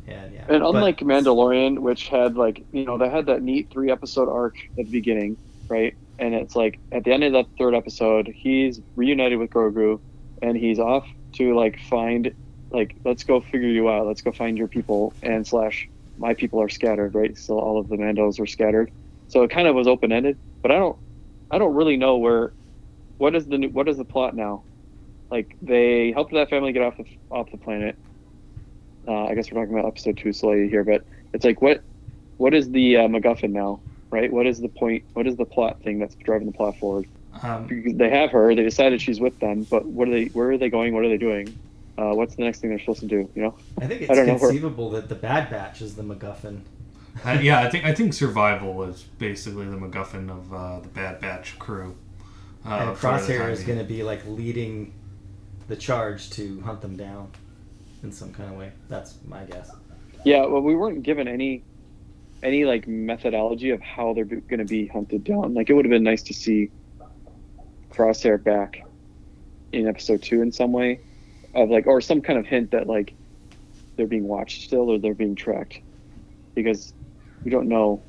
[0.07, 3.69] and yeah, And but- unlike Mandalorian, which had like you know they had that neat
[3.71, 5.35] three episode arc at the beginning,
[5.67, 5.95] right?
[6.19, 9.99] And it's like at the end of that third episode, he's reunited with Grogu,
[10.41, 12.34] and he's off to like find,
[12.71, 14.08] like let's go figure you out.
[14.08, 15.13] Let's go find your people.
[15.21, 17.38] And slash my people are scattered, right?
[17.38, 18.91] So all of the Mandos are scattered.
[19.28, 20.97] So it kind of was open ended, but I don't,
[21.52, 22.54] I don't really know where,
[23.17, 24.63] what is the new, what is the plot now?
[25.32, 27.95] Like they helped that family get off the off the planet.
[29.08, 31.84] Uh, I guess we're talking about episode two slowly here, but it's like what
[32.38, 34.32] what is the uh, MacGuffin now, right?
[34.32, 35.04] What is the point?
[35.13, 37.08] What is the plot thing that's driving the plot forward?
[37.41, 40.25] Um, they have her, they decided she's with them, but what are they?
[40.25, 40.93] Where are they going?
[40.93, 41.57] What are they doing?
[41.97, 43.29] Uh, what's the next thing they're supposed to do?
[43.35, 43.55] You know?
[43.79, 46.61] I think it's I don't know where- conceivable that the Bad Batch is the MacGuffin.
[47.23, 51.19] I, yeah, I think I think survival was basically the MacGuffin of uh, the Bad
[51.19, 51.95] Batch crew.
[52.65, 54.93] Uh, and the Crosshair time is going to be like leading
[55.67, 57.31] the charge to hunt them down
[58.03, 58.71] in some kind of way.
[58.87, 59.71] That's my guess.
[60.23, 60.45] Yeah.
[60.45, 61.63] Well, we weren't given any
[62.41, 65.53] any like methodology of how they're going to be hunted down.
[65.53, 66.69] Like it would have been nice to see
[67.99, 68.85] Crosshair back
[69.73, 71.01] in episode two in some way,
[71.53, 73.13] of like or some kind of hint that like
[73.97, 75.81] they're being watched still or they're being tracked,
[76.55, 76.93] because
[77.43, 78.01] we don't know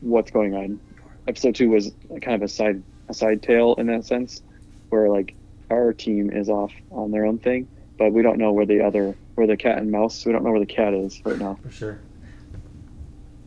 [0.00, 0.78] what's going on.
[1.26, 1.90] Episode two was
[2.20, 4.42] kind of a side a side tale in that sense,
[4.90, 5.34] where like
[5.70, 7.66] our team is off on their own thing,
[7.96, 10.26] but we don't know where the other where the cat and mouse.
[10.26, 11.58] We don't know where the cat is right now.
[11.62, 12.00] For sure.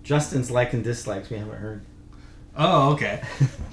[0.02, 1.86] Justin's like and dislikes we haven't heard.
[2.58, 3.22] Oh, okay.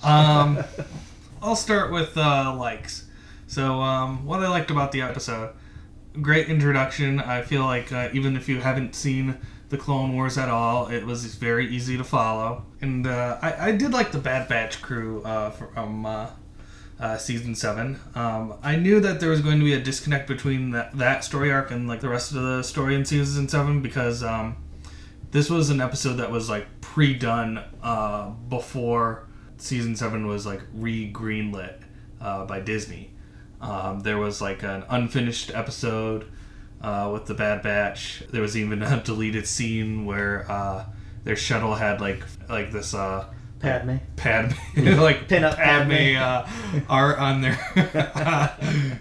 [0.02, 0.62] Um,
[1.40, 3.06] I'll start with uh, likes.
[3.46, 5.54] So, um, what I liked about the episode,
[6.20, 7.20] great introduction.
[7.20, 11.06] I feel like uh, even if you haven't seen the Clone Wars at all, it
[11.06, 12.64] was very easy to follow.
[12.80, 16.30] And uh, I, I did like the Bad Batch crew uh, from uh,
[16.98, 18.00] uh, season seven.
[18.16, 21.52] Um, I knew that there was going to be a disconnect between that, that story
[21.52, 24.56] arc and like the rest of the story in season seven because um,
[25.30, 27.62] this was an episode that was like pre-done
[28.48, 29.27] before
[29.58, 31.80] season seven was like re-greenlit
[32.20, 33.10] uh, by Disney.
[33.60, 36.26] Um, there was like an unfinished episode
[36.80, 38.22] uh, with the Bad Batch.
[38.30, 40.84] There was even a deleted scene where uh,
[41.24, 43.26] their shuttle had like like this uh,
[43.60, 43.96] Padme.
[44.16, 44.54] Padme
[45.00, 46.16] like Pin up Padme, Padme.
[46.16, 47.58] uh, art on their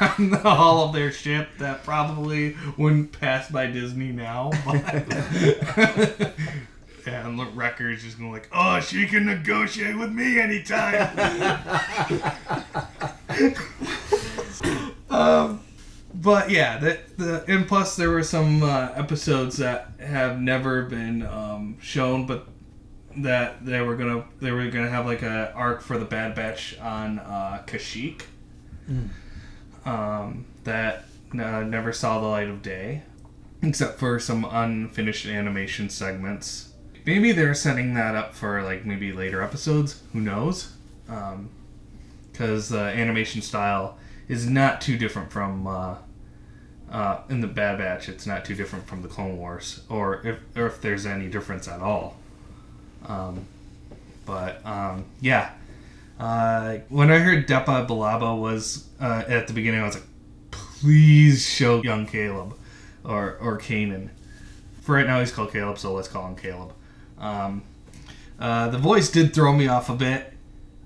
[0.00, 4.50] on the hull of their ship that probably wouldn't pass by Disney now.
[4.64, 6.34] But
[7.28, 11.16] and the Wrecker's just going like, oh, she can negotiate with me anytime.
[15.10, 15.60] um,
[16.14, 21.22] but yeah, the, the and plus there were some uh, episodes that have never been
[21.22, 22.48] um, shown, but
[23.18, 26.78] that they were gonna they were gonna have like a arc for the Bad Batch
[26.80, 28.22] on uh, Kashyyyk.
[29.84, 33.02] Um, that uh, never saw the light of day,
[33.62, 36.67] except for some unfinished animation segments.
[37.08, 40.02] Maybe they're setting that up for like maybe later episodes.
[40.12, 40.74] Who knows?
[42.30, 43.96] Because the animation style
[44.28, 45.94] is not too different from uh,
[46.92, 48.10] uh, in the Bad Batch.
[48.10, 51.66] It's not too different from the Clone Wars, or if or if there's any difference
[51.66, 52.18] at all.
[53.06, 53.46] Um,
[54.26, 55.52] but um, yeah,
[56.20, 60.04] uh, when I heard Depa Billaba was uh, at the beginning, I was like,
[60.50, 62.54] please show young Caleb
[63.02, 64.10] or or Kanan.
[64.82, 66.74] For right now, he's called Caleb, so let's call him Caleb.
[67.20, 67.62] Um,
[68.38, 70.32] uh, the voice did throw me off a bit.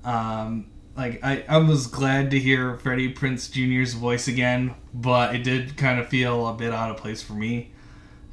[0.05, 0.66] Um,
[0.97, 5.77] like I, I was glad to hear Freddie Prinze Jr.'s voice again, but it did
[5.77, 7.71] kind of feel a bit out of place for me.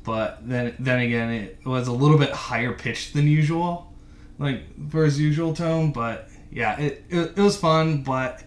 [0.04, 3.94] But then then again, it was a little bit higher pitched than usual,
[4.38, 5.92] like for his usual tone.
[5.92, 8.04] But yeah, it it, it was fun.
[8.04, 8.44] But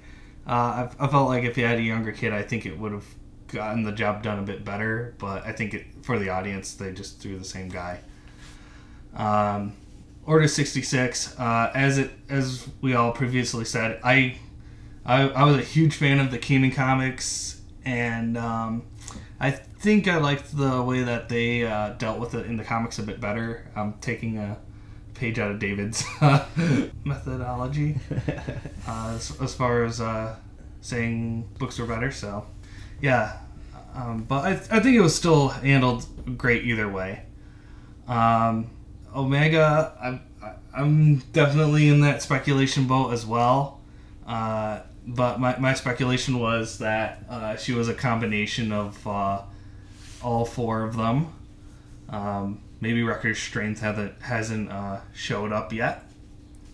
[0.46, 2.92] uh, I, I felt like if you had a younger kid, I think it would
[2.92, 3.06] have
[3.48, 5.14] gotten the job done a bit better.
[5.18, 8.00] But I think it, for the audience, they just threw the same guy.
[9.16, 9.74] Um,
[10.24, 14.36] Order sixty six, uh, as it as we all previously said, I,
[15.04, 18.84] I I was a huge fan of the Kanan comics, and um,
[19.40, 23.00] I think I liked the way that they uh, dealt with it in the comics
[23.00, 23.66] a bit better.
[23.74, 24.58] I'm taking a
[25.14, 26.04] page out of David's
[27.04, 27.98] methodology
[28.86, 30.36] uh, as, as far as uh,
[30.82, 32.12] saying books were better.
[32.12, 32.46] So,
[33.00, 33.38] yeah,
[33.96, 36.06] um, but I, I think it was still handled
[36.38, 37.24] great either way.
[38.06, 38.70] Um,
[39.14, 40.20] Omega, I'm,
[40.74, 43.80] I'm definitely in that speculation boat as well.
[44.26, 49.42] Uh, but my, my speculation was that uh, she was a combination of uh,
[50.22, 51.34] all four of them.
[52.08, 56.04] Um, maybe Wrecker Strength hasn't, hasn't uh, showed up yet,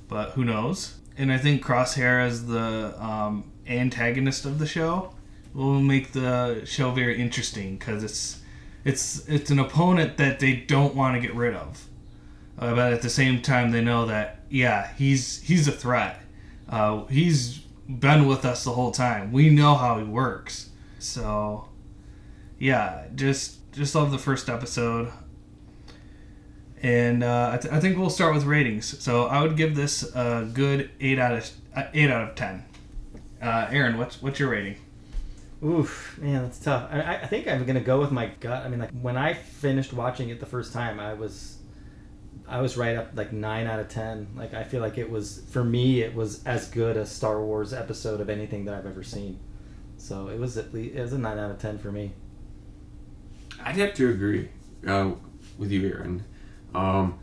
[0.09, 0.98] but who knows?
[1.16, 5.14] And I think Crosshair as the um, antagonist of the show
[5.55, 8.40] will make the show very interesting because it's
[8.85, 11.88] it's it's an opponent that they don't want to get rid of,
[12.59, 16.21] uh, but at the same time they know that yeah he's he's a threat.
[16.68, 19.33] Uh, he's been with us the whole time.
[19.33, 20.71] We know how he works.
[20.99, 21.68] So
[22.59, 25.12] yeah, just just love the first episode.
[26.81, 29.03] And uh, I, th- I think we'll start with ratings.
[29.03, 32.64] So I would give this a good eight out of uh, eight out of ten.
[33.42, 34.77] Uh, Aaron, what's what's your rating?
[35.64, 36.88] Oof, man, that's tough.
[36.92, 38.64] I, I think I'm gonna go with my gut.
[38.64, 41.58] I mean, like when I finished watching it the first time, I was,
[42.48, 44.28] I was right up like nine out of ten.
[44.37, 47.72] Like I feel like it was for me, it was as good a Star Wars
[47.72, 49.38] episode of anything that I've ever seen.
[49.96, 52.12] So it was at least it was a nine out of ten for me.
[53.62, 54.48] I'd have to agree
[54.87, 55.12] uh,
[55.58, 56.24] with you, Aaron.
[56.74, 57.18] Um,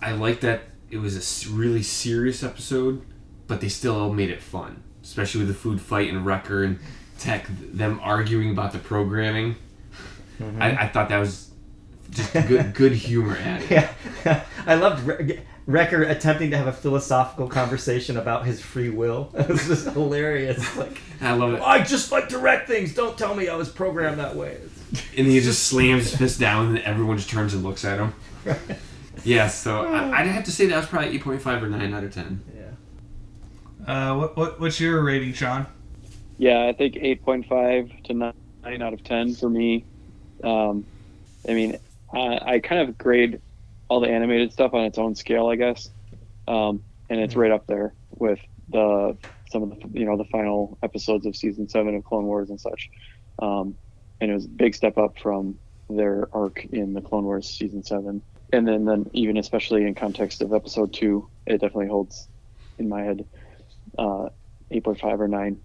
[0.00, 3.02] I like that it was a really serious episode,
[3.46, 6.78] but they still made it fun, especially with the food fight and Wrecker and
[7.18, 9.56] Tech, them arguing about the programming.
[10.58, 11.49] I, I thought that was
[12.10, 13.90] just good, good humor added.
[14.24, 19.30] Yeah, I loved Re- Wrecker attempting to have a philosophical conversation about his free will.
[19.34, 20.76] It was just hilarious.
[20.76, 21.62] Like, I love it.
[21.62, 22.94] I just like direct things.
[22.94, 24.58] Don't tell me I was programmed that way.
[25.16, 28.12] And he just slams his fist down, and everyone just turns and looks at him.
[29.24, 32.12] Yeah, so I, I'd have to say that was probably 8.5 or 9 out of
[32.14, 32.42] 10.
[32.56, 34.10] Yeah.
[34.10, 35.66] Uh, what, what what's your rating, Sean?
[36.38, 39.84] Yeah, I think 8.5 to 9 out of 10 for me.
[40.42, 40.86] Um,
[41.48, 41.78] I mean,
[42.12, 43.40] I, I kind of grade
[43.88, 45.90] all the animated stuff on its own scale, I guess.
[46.46, 49.16] Um, and it's right up there with the
[49.50, 52.60] some of the you know the final episodes of season seven of Clone Wars and
[52.60, 52.90] such.
[53.40, 53.76] Um,
[54.20, 57.82] and it was a big step up from their arc in the Clone Wars season
[57.82, 58.22] seven.
[58.52, 62.28] And then, then even especially in context of episode two, it definitely holds
[62.78, 63.24] in my head
[63.98, 64.28] uh,
[64.70, 65.60] 8.5 or 9.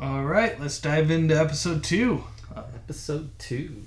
[0.00, 2.24] All right, let's dive into episode two.
[2.56, 3.82] Episode two.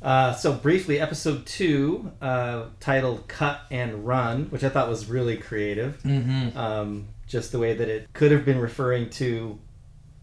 [0.00, 5.36] Uh, so briefly, episode two, uh, titled "Cut and Run," which I thought was really
[5.36, 6.00] creative.
[6.02, 6.56] Mm-hmm.
[6.56, 9.58] Um, just the way that it could have been referring to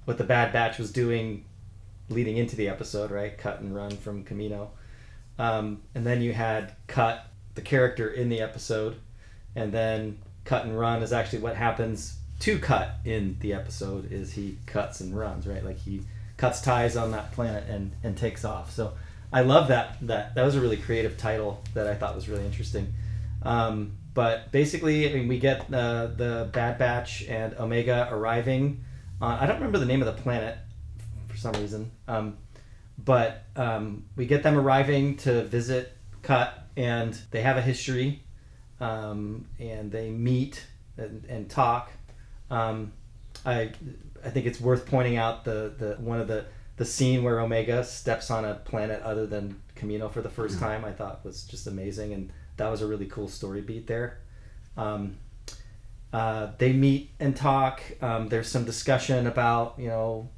[0.05, 1.45] what the Bad Batch was doing
[2.09, 3.38] leading into the episode, right?
[3.38, 4.69] Cut and run from Kamino.
[5.38, 8.95] Um, and then you had Cut, the character in the episode,
[9.55, 14.33] and then Cut and Run is actually what happens to Cut in the episode is
[14.33, 15.63] he cuts and runs, right?
[15.63, 16.01] Like he
[16.38, 18.71] cuts ties on that planet and, and takes off.
[18.71, 18.93] So
[19.36, 22.45] I love that that that was a really creative title that I thought was really
[22.45, 22.93] interesting.
[23.43, 28.86] Um, but basically, I mean, we get uh, the Bad Batch and Omega arriving.
[29.19, 30.58] On, I don't remember the name of the planet
[31.28, 32.38] for some reason, um,
[32.98, 38.24] but um, we get them arriving to visit Cut, and they have a history,
[38.80, 41.91] um, and they meet and, and talk.
[42.50, 42.93] Um,
[43.45, 43.71] I
[44.24, 46.45] I think it's worth pointing out the, the one of the
[46.77, 50.85] the scene where Omega steps on a planet other than Kamino for the 1st time.
[50.85, 54.19] I thought was just amazing, and that was a really cool story beat there.
[54.77, 55.17] Um,
[56.11, 57.81] uh, they meet and talk.
[58.01, 60.29] Um, there's some discussion about you know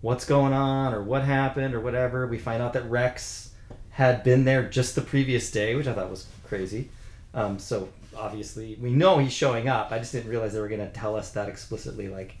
[0.00, 2.26] what's going on or what happened or whatever.
[2.26, 3.52] We find out that Rex
[3.90, 6.90] had been there just the previous day, which I thought was crazy.
[7.34, 9.90] Um, so obviously we know he's showing up.
[9.90, 12.08] I just didn't realize they were going to tell us that explicitly.
[12.08, 12.36] Like,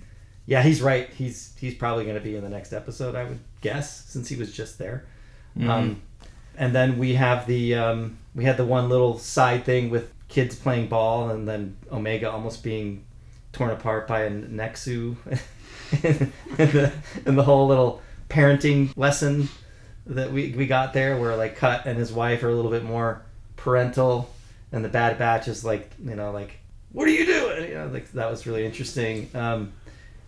[0.48, 1.10] yeah, he's right.
[1.10, 3.14] He's he's probably going to be in the next episode.
[3.14, 5.04] I would guess since he was just there.
[5.60, 6.00] Um,
[6.56, 10.56] and then we have the um, we had the one little side thing with kids
[10.56, 13.04] playing ball, and then Omega almost being
[13.52, 15.16] torn apart by a Nexu,
[16.02, 16.92] and, the,
[17.26, 19.50] and the whole little parenting lesson
[20.06, 22.84] that we, we got there, where like Cut and his wife are a little bit
[22.84, 23.20] more
[23.56, 24.30] parental,
[24.72, 26.58] and the Bad Batch is like you know like
[26.92, 27.68] what are you doing?
[27.68, 29.28] You know, like that was really interesting.
[29.34, 29.72] Um,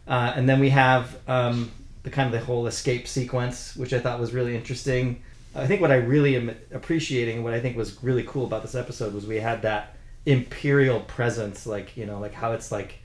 [0.07, 1.71] uh, and then we have um,
[2.03, 5.23] the kind of the whole escape sequence, which I thought was really interesting.
[5.55, 8.75] I think what I really am appreciating, what I think was really cool about this
[8.75, 12.99] episode, was we had that imperial presence, like you know, like how it's like,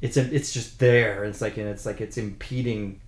[0.00, 1.24] it's it's just there.
[1.24, 3.00] It's like and it's like it's impeding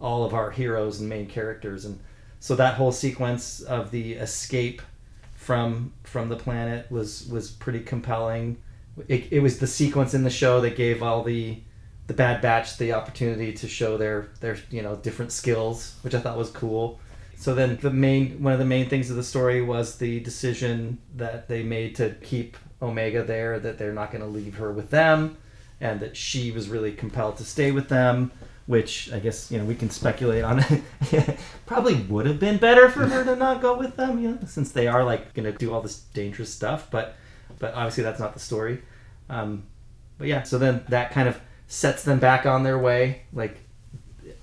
[0.00, 1.98] all of our heroes and main characters, and
[2.38, 4.80] so that whole sequence of the escape
[5.34, 8.56] from from the planet was was pretty compelling.
[9.08, 11.60] It, it was the sequence in the show that gave all the
[12.10, 16.18] the Bad Batch the opportunity to show their their you know different skills, which I
[16.18, 16.98] thought was cool.
[17.36, 20.98] So then the main one of the main things of the story was the decision
[21.14, 24.90] that they made to keep Omega there, that they're not going to leave her with
[24.90, 25.38] them,
[25.80, 28.32] and that she was really compelled to stay with them.
[28.66, 30.64] Which I guess you know we can speculate on.
[31.66, 34.72] Probably would have been better for her to not go with them, you know, since
[34.72, 36.90] they are like going to do all this dangerous stuff.
[36.90, 37.14] But
[37.60, 38.82] but obviously that's not the story.
[39.28, 39.62] Um,
[40.18, 41.40] but yeah, so then that kind of
[41.70, 43.56] sets them back on their way, like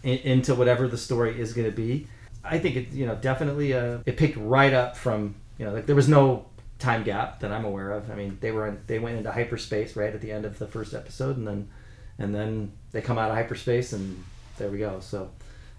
[0.01, 2.07] in, into whatever the story is going to be.
[2.41, 5.85] I think it, you know, definitely uh, it picked right up from, you know, like
[5.85, 6.45] there was no
[6.79, 8.09] time gap that I'm aware of.
[8.09, 10.67] I mean, they were in, they went into hyperspace right at the end of the
[10.67, 11.69] first episode, and then
[12.17, 14.23] and then they come out of hyperspace, and
[14.57, 15.01] there we go.
[15.01, 15.29] So,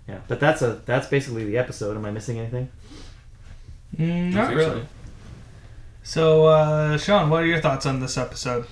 [0.07, 1.97] yeah, but that's a that's basically the episode.
[1.97, 2.69] Am I missing anything?
[3.97, 4.83] Mm, not really.
[4.83, 4.87] so.
[6.03, 8.67] So, uh, Sean, what are your thoughts on this episode?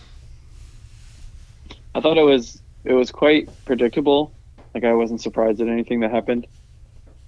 [1.94, 4.32] I thought it was it was quite predictable.
[4.72, 6.46] Like I wasn't surprised at anything that happened.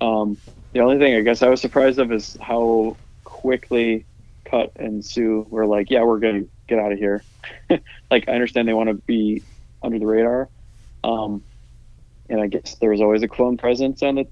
[0.00, 0.38] Um,
[0.72, 4.06] the only thing I guess I was surprised of is how quickly
[4.44, 7.24] Cut and Suu were like, "Yeah, we're gonna get out of here."
[8.10, 9.42] like I understand they want to be
[9.82, 10.48] under the radar,
[11.02, 11.42] um,
[12.28, 14.26] and I guess there was always a clone presence on the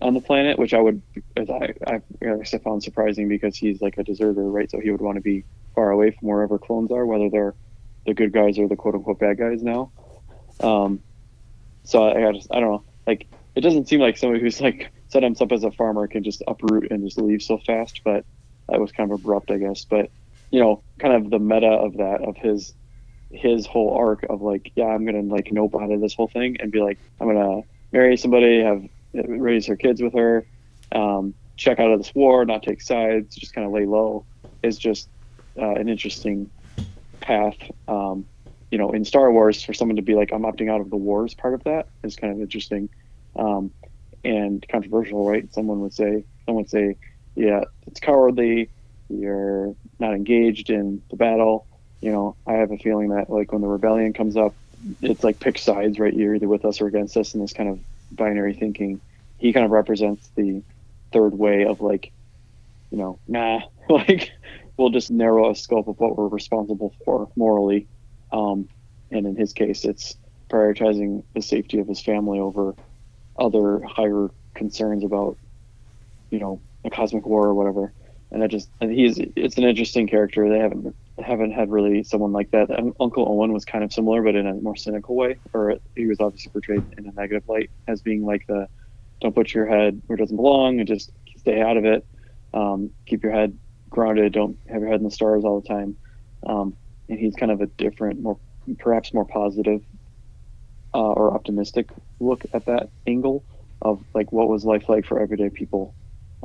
[0.00, 1.00] on the planet, which I would
[1.36, 4.70] I I, I found surprising because he's like a deserter, right?
[4.70, 7.54] So he would want to be far away from wherever clones are, whether they're
[8.06, 9.92] the good guys or the quote unquote bad guys now.
[10.62, 11.02] Um,
[11.84, 12.84] so I, I just I don't know.
[13.06, 16.42] Like it doesn't seem like somebody who's like set himself as a farmer can just
[16.46, 18.02] uproot and just leave so fast.
[18.04, 18.24] But
[18.68, 19.84] that was kind of abrupt, I guess.
[19.84, 20.10] But
[20.50, 22.74] you know, kind of the meta of that of his
[23.30, 26.58] his whole arc of like, yeah, I'm gonna like nope out of this whole thing
[26.60, 30.46] and be like, I'm gonna marry somebody, have raise her kids with her,
[30.92, 34.24] um, check out of this war, not take sides, just kind of lay low,
[34.62, 35.08] is just
[35.58, 36.50] uh, an interesting
[37.20, 37.56] path.
[37.88, 38.26] Um,
[38.72, 40.96] you know, in Star Wars, for someone to be like, I'm opting out of the
[40.96, 42.88] wars part of that is kind of interesting
[43.36, 43.70] um,
[44.24, 45.52] and controversial, right?
[45.52, 46.96] Someone would say, someone would say,
[47.36, 48.70] yeah, it's cowardly.
[49.10, 51.66] You're not engaged in the battle.
[52.00, 54.56] You know, I have a feeling that like when the rebellion comes up,
[55.02, 56.12] it's like pick sides, right?
[56.12, 57.78] You're either with us or against us in this kind of
[58.10, 59.02] binary thinking.
[59.36, 60.62] He kind of represents the
[61.12, 62.10] third way of like,
[62.90, 63.60] you know, nah,
[63.90, 64.30] like
[64.78, 67.88] we'll just narrow a scope of what we're responsible for morally.
[68.32, 68.68] Um,
[69.10, 70.16] and in his case, it's
[70.48, 72.74] prioritizing the safety of his family over
[73.38, 75.36] other higher concerns about,
[76.30, 77.92] you know, a cosmic war or whatever.
[78.30, 80.48] And I just, and he's, it's an interesting character.
[80.48, 82.70] They haven't, haven't had really someone like that.
[82.70, 86.06] And Uncle Owen was kind of similar, but in a more cynical way, or he
[86.06, 88.68] was obviously portrayed in a negative light as being like the,
[89.20, 92.06] don't put your head where it doesn't belong and just stay out of it.
[92.54, 93.56] Um, keep your head
[93.90, 94.32] grounded.
[94.32, 95.96] Don't have your head in the stars all the time.
[96.46, 96.74] Um,
[97.12, 98.38] and he's kind of a different, more
[98.78, 99.82] perhaps more positive
[100.94, 101.90] uh, or optimistic
[102.20, 103.44] look at that angle
[103.82, 105.94] of like what was life like for everyday people,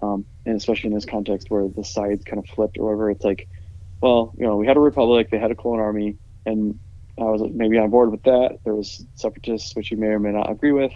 [0.01, 3.11] um, and especially in this context where the sides kind of flipped or whatever.
[3.11, 3.47] It's like,
[4.01, 6.78] well, you know, we had a republic, they had a clone army, and
[7.18, 8.57] I was maybe on board with that.
[8.65, 10.91] There was separatists, which you may or may not agree with,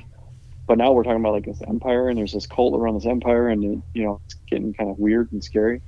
[0.67, 3.47] but now we're talking about like this empire, and there's this cult around this empire,
[3.47, 5.81] and it, you know, it's getting kind of weird and scary.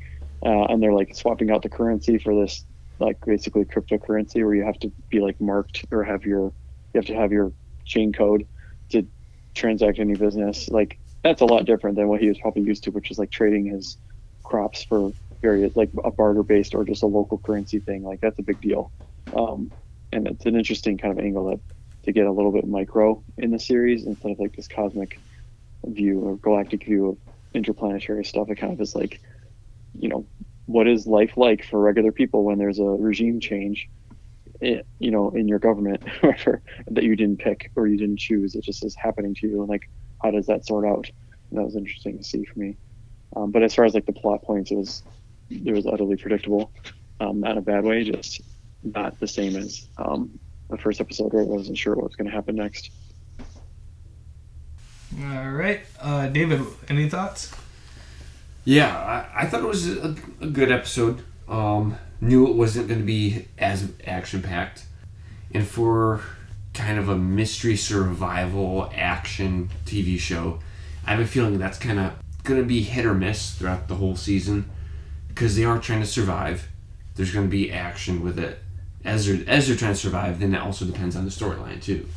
[0.46, 2.66] Uh, and they're like swapping out the currency for this
[3.00, 6.54] like basically cryptocurrency where you have to be like marked or have your
[6.94, 7.52] you have to have your
[7.86, 8.48] chain code
[8.91, 9.08] to
[9.56, 10.70] transact any business.
[10.70, 13.32] Like that's a lot different than what he was probably used to which is like
[13.32, 13.98] trading his
[14.44, 18.04] crops for various like a barter based or just a local currency thing.
[18.04, 18.91] Like that's a big deal.
[19.36, 19.72] Um,
[20.12, 21.60] and it's an interesting kind of angle that
[22.04, 25.22] to get a little bit micro in the series instead of like this cosmic
[25.86, 27.18] view or galactic view of
[27.54, 28.50] interplanetary stuff.
[28.50, 29.22] It kind of is like
[29.98, 30.28] you know
[30.66, 33.89] what is life like for regular people when there's a regime change
[34.61, 38.55] eh, you know in your government that you didn't pick or you didn't choose.
[38.55, 39.61] It just is happening to you.
[39.61, 39.89] And like
[40.22, 41.09] how does that sort out?
[41.49, 42.78] And that was interesting to see for me.
[43.36, 45.03] Um, but as far as like the plot points it was
[45.49, 46.72] it was utterly predictable
[47.20, 48.41] um, not a bad way just
[48.84, 50.39] not the same as um,
[50.70, 52.89] the first episode where i wasn't sure what was going to happen next.
[55.22, 57.53] All right, uh, David, any thoughts?
[58.66, 58.95] Yeah,
[59.36, 61.24] I, I thought it was a, a good episode.
[61.47, 64.86] Um, knew it wasn't going to be as action packed,
[65.53, 66.22] and for
[66.74, 70.59] kind of a mystery survival action TV show,
[71.05, 73.95] I have a feeling that's kind of going to be hit or miss throughout the
[73.95, 74.70] whole season
[75.28, 76.70] because they are trying to survive.
[77.16, 78.59] There's going to be action with it
[79.03, 80.39] as they're as they're trying to survive.
[80.39, 82.07] Then it also depends on the storyline too.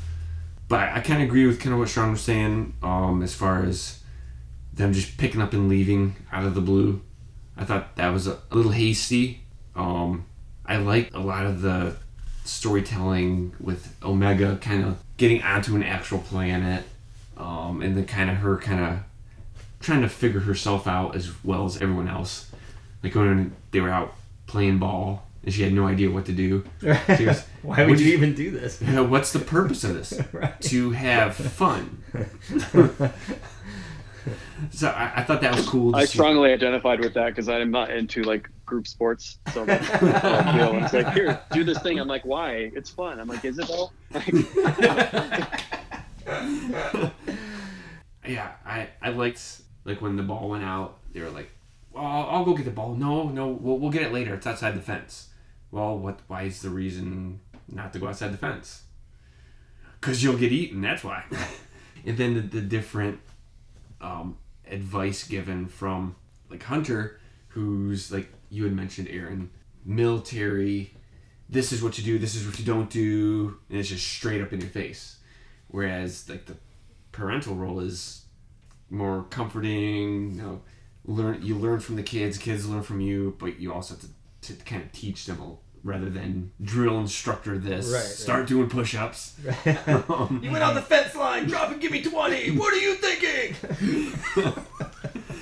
[0.68, 3.34] But I, I kind of agree with kind of what Sean was saying um, as
[3.34, 3.95] far as
[4.76, 7.02] them just picking up and leaving out of the blue.
[7.56, 9.40] I thought that was a, little hasty.
[9.74, 10.26] Um,
[10.64, 11.96] I liked a lot of the
[12.44, 16.84] storytelling with Omega kind of getting onto an actual planet,
[17.36, 18.98] um, and then kind of her kind of
[19.80, 22.50] trying to figure herself out as well as everyone else.
[23.02, 24.14] Like when they were out
[24.46, 26.64] playing ball and she had no idea what to do.
[26.80, 28.80] She goes, Why would "Would you you- even do this?
[28.82, 30.20] You know, what's the purpose of this?
[30.32, 30.60] Right.
[30.62, 32.02] To have fun.
[34.70, 35.94] so I, I thought that was cool.
[35.94, 36.12] I see.
[36.12, 39.38] strongly identified with that because I'm not into like group sports.
[39.52, 41.98] So like, oh, know, it's like, here, do this thing.
[41.98, 42.70] I'm like, why?
[42.74, 43.20] It's fun.
[43.20, 43.90] I'm like, is it though?
[48.26, 50.98] yeah, I I liked like when the ball went out.
[51.12, 51.50] They were like,
[51.92, 54.34] "Well, I'll, I'll go get the ball." No, no, we'll, we'll get it later.
[54.34, 55.28] It's outside the fence.
[55.70, 56.20] Well, what?
[56.26, 58.82] Why is the reason not to go outside the fence?
[60.00, 60.80] Because you'll get eaten.
[60.80, 61.24] That's why.
[62.04, 63.20] and then the, the different
[64.06, 64.36] um,
[64.70, 66.16] advice given from
[66.50, 69.50] like Hunter, who's like you had mentioned, Aaron,
[69.84, 70.94] military.
[71.48, 72.18] This is what you do.
[72.18, 75.18] This is what you don't do, and it's just straight up in your face.
[75.68, 76.56] Whereas like the
[77.12, 78.24] parental role is
[78.90, 80.34] more comforting.
[80.34, 80.62] You know,
[81.04, 84.54] learn you learn from the kids, kids learn from you, but you also have to,
[84.54, 85.56] to kind of teach them a,
[85.86, 87.90] rather than drill instructor this.
[87.92, 88.48] Right, Start right.
[88.48, 89.36] doing push-ups.
[90.08, 91.46] Um, you went on the fence line.
[91.46, 92.50] Drop and give me twenty.
[92.56, 94.52] What are you thinking?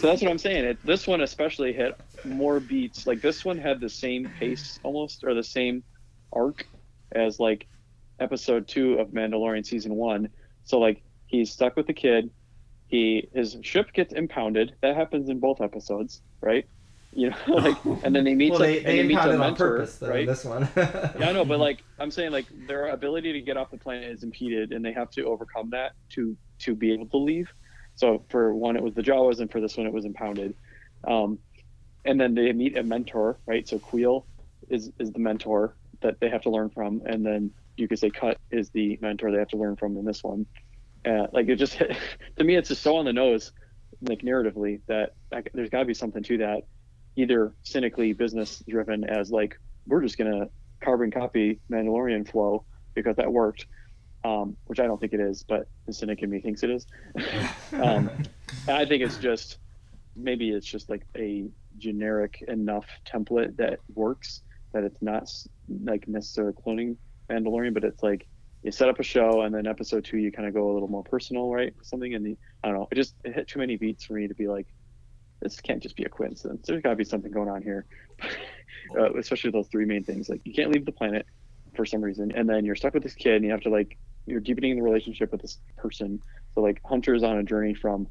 [0.04, 0.64] So that's what I'm saying.
[0.66, 3.06] It, this one especially hit more beats.
[3.06, 5.82] Like this one had the same pace almost, or the same
[6.30, 6.66] arc
[7.12, 7.66] as like
[8.20, 10.28] episode two of Mandalorian season one.
[10.64, 12.28] So like he's stuck with the kid.
[12.86, 14.74] He his ship gets impounded.
[14.82, 16.66] That happens in both episodes, right?
[17.14, 19.38] You know, like and then they meet well, some, they, and they he meets a
[19.38, 20.08] mentor, purpose though.
[20.08, 20.26] right?
[20.26, 20.68] This one.
[20.76, 24.10] Yeah, I know, but like I'm saying, like their ability to get off the planet
[24.10, 27.48] is impeded, and they have to overcome that to to be able to leave.
[27.96, 30.54] So for one, it was the Jawas, and for this one, it was impounded.
[31.06, 31.38] Um,
[32.04, 33.66] and then they meet a mentor, right?
[33.68, 34.24] So Kuiil
[34.68, 38.10] is is the mentor that they have to learn from, and then you could say
[38.10, 40.46] Cut is the mentor they have to learn from in this one.
[41.06, 41.78] Uh, like it just
[42.36, 43.52] to me, it's just so on the nose,
[44.02, 46.62] like narratively that like, there's got to be something to that,
[47.16, 50.48] either cynically business driven as like we're just gonna
[50.80, 53.66] carbon copy Mandalorian flow because that worked,
[54.24, 56.86] um, which I don't think it is, but the cynic in me thinks it is.
[57.72, 58.10] um,
[58.68, 59.58] I think it's just
[60.16, 61.46] maybe it's just like a
[61.78, 64.42] generic enough template that works
[64.72, 65.30] that it's not
[65.84, 66.96] like necessarily cloning
[67.30, 68.26] Mandalorian, but it's like
[68.62, 70.88] you set up a show and then episode two you kind of go a little
[70.88, 71.74] more personal, right?
[71.82, 74.26] Something and the, I don't know, it just it hit too many beats for me
[74.26, 74.66] to be like,
[75.44, 76.66] this can't just be a coincidence.
[76.66, 77.86] There's got to be something going on here,
[78.98, 80.28] uh, especially those three main things.
[80.28, 81.26] Like you can't leave the planet
[81.76, 83.96] for some reason, and then you're stuck with this kid, and you have to like
[84.26, 86.20] you're deepening the relationship with this person.
[86.54, 88.08] So like Hunter's on a journey from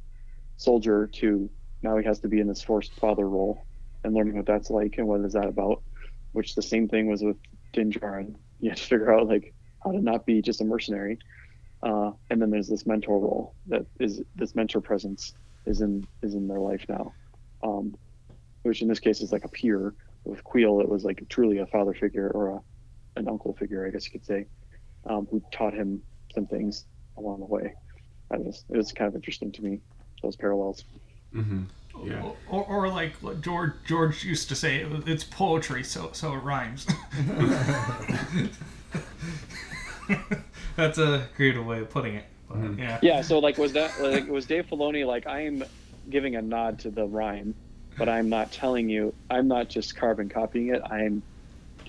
[0.57, 1.49] soldier to
[1.81, 3.65] now he has to be in this forced father role
[4.03, 5.81] and learning what that's like and what is that about.
[6.33, 7.37] Which the same thing was with
[7.73, 7.91] Din.
[8.59, 9.53] You have to figure out like
[9.83, 11.17] how to not be just a mercenary.
[11.81, 15.33] Uh, and then there's this mentor role that is this mentor presence
[15.65, 17.13] is in is in their life now,
[17.63, 17.95] um,
[18.63, 19.93] which in this case is like a peer.
[20.25, 22.59] With Kuiil, it was like truly a father figure or a,
[23.19, 24.45] an uncle figure, I guess you could say,
[25.09, 26.01] um, who taught him
[26.33, 26.85] some things
[27.17, 27.73] along the way.
[28.31, 29.79] I just, it was kind of interesting to me
[30.21, 30.85] those parallels.
[31.33, 31.63] hmm
[32.05, 32.23] Yeah.
[32.47, 36.87] Or, or like George George used to say, it's poetry, so so it rhymes.
[40.75, 42.25] That's a creative way of putting it.
[42.49, 42.77] But, Mhm.
[42.79, 42.99] Yeah.
[43.01, 45.63] Yeah, so like was that like was Dave Filoni like I'm
[46.09, 47.55] giving a nod to the rhyme,
[47.97, 50.81] but I'm not telling you I'm not just carbon copying it.
[50.89, 51.21] I'm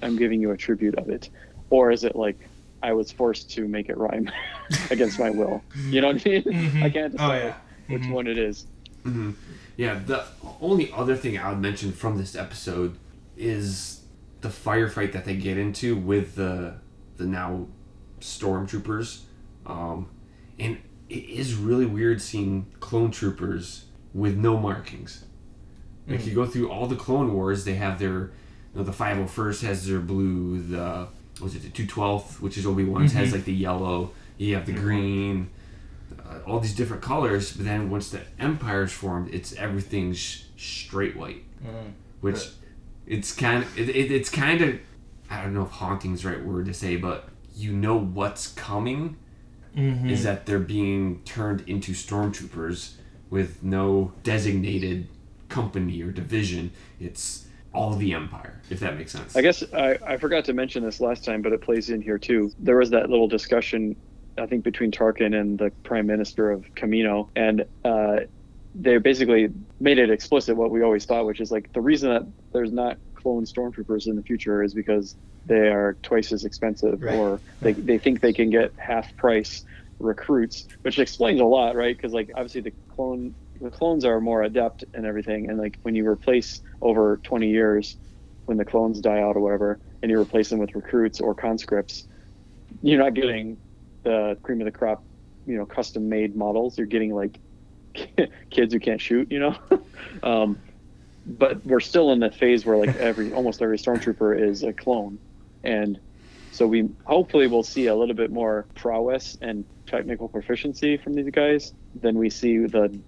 [0.02, 1.30] I'm giving you a tribute of it,
[1.70, 2.38] or is it like
[2.82, 4.30] I was forced to make it rhyme
[4.90, 5.62] against my will?
[5.88, 6.42] You know what I mean?
[6.42, 6.82] Mhm.
[6.84, 7.54] I can't Oh, decide yeah.
[7.88, 8.10] which Mhm.
[8.10, 8.66] one it is.
[9.04, 9.30] hmm
[9.76, 10.24] Yeah, the
[10.60, 12.96] only other thing I would mention from this episode
[13.36, 14.02] is
[14.42, 16.74] the firefight that they get into with the
[17.16, 17.66] the now
[18.20, 19.20] stormtroopers,
[19.66, 20.08] um,
[20.58, 23.84] and it is really weird seeing clone troopers
[24.14, 25.24] with no markings.
[26.08, 28.30] Like you go through all the Clone Wars, they have their, you
[28.76, 31.08] know, the 501st has their blue, the
[31.38, 33.32] what was it the 212th, which is Obi Wan's has Mhm.
[33.32, 34.12] like the yellow.
[34.38, 35.48] You have the green,
[36.18, 37.52] uh, all these different colors.
[37.56, 41.92] But then once the Empire's formed, it's everything's straight white, Mm.
[42.20, 42.50] which
[43.06, 44.78] it's kind of it, it, it's kind of
[45.30, 49.16] I don't know if haunting's the right word to say, but you know what's coming
[49.76, 50.08] Mhm.
[50.10, 52.94] is that they're being turned into stormtroopers
[53.35, 55.09] with no designated
[55.49, 56.70] company or division.
[57.01, 59.35] It's all the Empire, if that makes sense.
[59.35, 62.16] I guess I, I forgot to mention this last time, but it plays in here
[62.16, 62.53] too.
[62.61, 63.97] There was that little discussion,
[64.39, 68.20] I think, between Tarkin and the Prime Minister of Kamino, and uh,
[68.76, 72.24] they basically made it explicit what we always thought, which is like the reason that
[72.53, 75.16] there's not clone stormtroopers in the future is because
[75.47, 77.16] they are twice as expensive, Right.
[77.16, 79.64] or they, they think they can get half price
[79.99, 81.97] recruits, which explains a lot, right?
[81.97, 85.95] Because like obviously the clone the clones are more adept and everything, and like when
[85.95, 87.97] you replace over 20 years,
[88.47, 92.07] when the clones die out or whatever, and you replace them with recruits or conscripts,
[92.82, 93.59] you're not getting
[94.03, 95.05] the cream of the crop,
[95.47, 96.76] you know, custom made models.
[96.76, 97.40] You're getting like
[98.51, 99.57] kids who can't shoot, you know.
[100.22, 100.59] um,
[101.26, 105.20] but we're still in the phase where like every almost every stormtrooper is a clone,
[105.62, 106.01] and
[106.51, 111.30] so we hopefully will see a little bit more prowess and technical proficiency from these
[111.30, 112.99] guys than we see the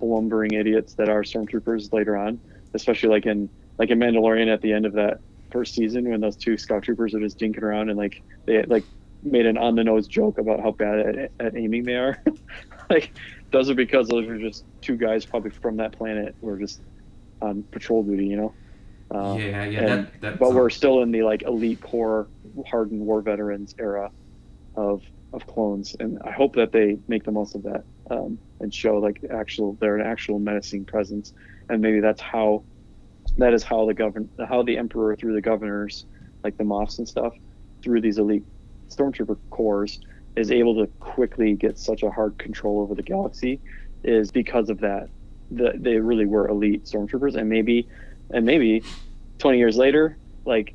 [0.00, 2.38] lumbering idiots that are stormtroopers later on,
[2.74, 3.48] especially like in
[3.78, 5.18] like in Mandalorian at the end of that
[5.50, 8.84] first season when those two scout troopers are just dinking around and like they like
[9.22, 12.22] made an on the nose joke about how bad at, at aiming they are.
[12.90, 13.12] like
[13.50, 16.80] those are because those are just two guys probably from that planet who are just
[17.40, 18.54] on patrol duty, you know.
[19.10, 19.80] Uh, yeah, yeah.
[19.80, 22.28] and- That, that's but we're still in the like elite core
[22.66, 24.10] hardened war veterans era
[24.74, 25.02] of
[25.32, 28.98] of clones and i hope that they make the most of that um, and show
[28.98, 31.32] like actual they're an actual menacing presence.
[31.68, 32.64] And maybe that's how
[33.38, 36.06] that is how the govern how the emperor through the governors
[36.44, 37.32] like the moffs and stuff
[37.82, 38.44] through these elite
[38.90, 39.98] stormtrooper corps
[40.36, 43.60] is able to quickly get such a hard control over the galaxy
[44.02, 45.08] is because of that.
[45.50, 47.88] The, they really were elite stormtroopers and maybe
[48.30, 48.84] and maybe
[49.38, 50.74] 20 years later like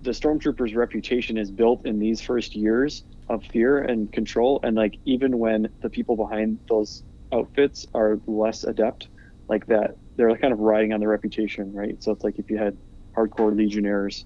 [0.00, 4.60] the stormtroopers reputation is built in these first years of fear and control.
[4.62, 7.02] And like even when the people behind those
[7.32, 9.08] outfits are less adept
[9.48, 12.02] like that they're kind of riding on the reputation right?
[12.02, 12.78] So it's like if you had
[13.16, 14.24] hardcore legionnaires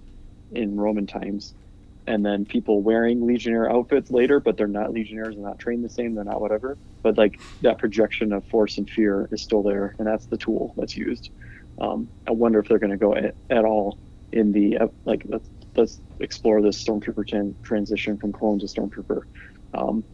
[0.50, 1.55] in roman times
[2.07, 5.90] and then people wearing legionnaire outfits later but they're not legionnaires they're not trained the
[5.90, 6.78] same they're not whatever.
[7.03, 10.74] But like that projection of force and fear is still there and that's the tool
[10.76, 11.30] that's used.
[11.80, 13.98] Um, i wonder if they're going to go at, at all
[14.32, 19.22] in the uh, like let's, let's explore this stormtrooper tran- transition from clone to stormtrooper
[19.74, 20.04] um,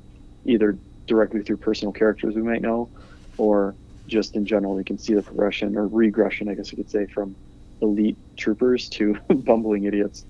[0.45, 2.91] either directly through personal characters we might know
[3.37, 6.91] or just in general we can see the progression or regression i guess you could
[6.91, 7.37] say from
[7.81, 10.25] elite troopers to bumbling idiots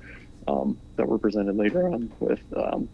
[0.47, 2.89] um, that were presented later on with um,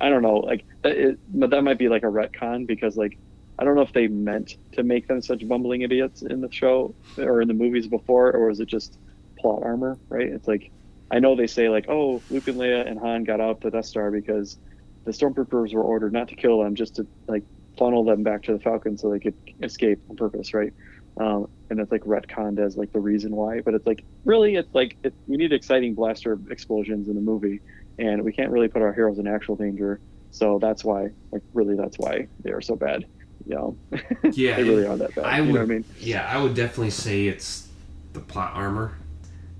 [0.00, 3.18] i don't know like it, but that might be like a retcon because like
[3.58, 6.94] i don't know if they meant to make them such bumbling idiots in the show
[7.18, 8.98] or in the movies before or was it just
[9.38, 10.28] plot armor right?
[10.28, 10.70] It's like
[11.10, 13.86] i know they say like oh luke and leia and han got out the death
[13.86, 14.58] star because
[15.04, 17.42] the stormtroopers were ordered not to kill them just to like
[17.78, 20.72] funnel them back to the falcon so they could escape on purpose right?
[21.16, 23.60] Um, and it's like retconned as like the reason why.
[23.60, 27.60] But it's like really it's like it, we need exciting blaster explosions in the movie
[27.98, 30.00] and we can't really put our heroes in actual danger.
[30.32, 33.04] So that's why like really that's why they are so bad
[33.46, 33.76] you know?
[34.32, 35.54] Yeah, they really are that bad I you would.
[35.54, 35.84] know i mean?
[36.00, 37.68] Yeah, I would definitely say it's
[38.12, 38.96] the plot armor.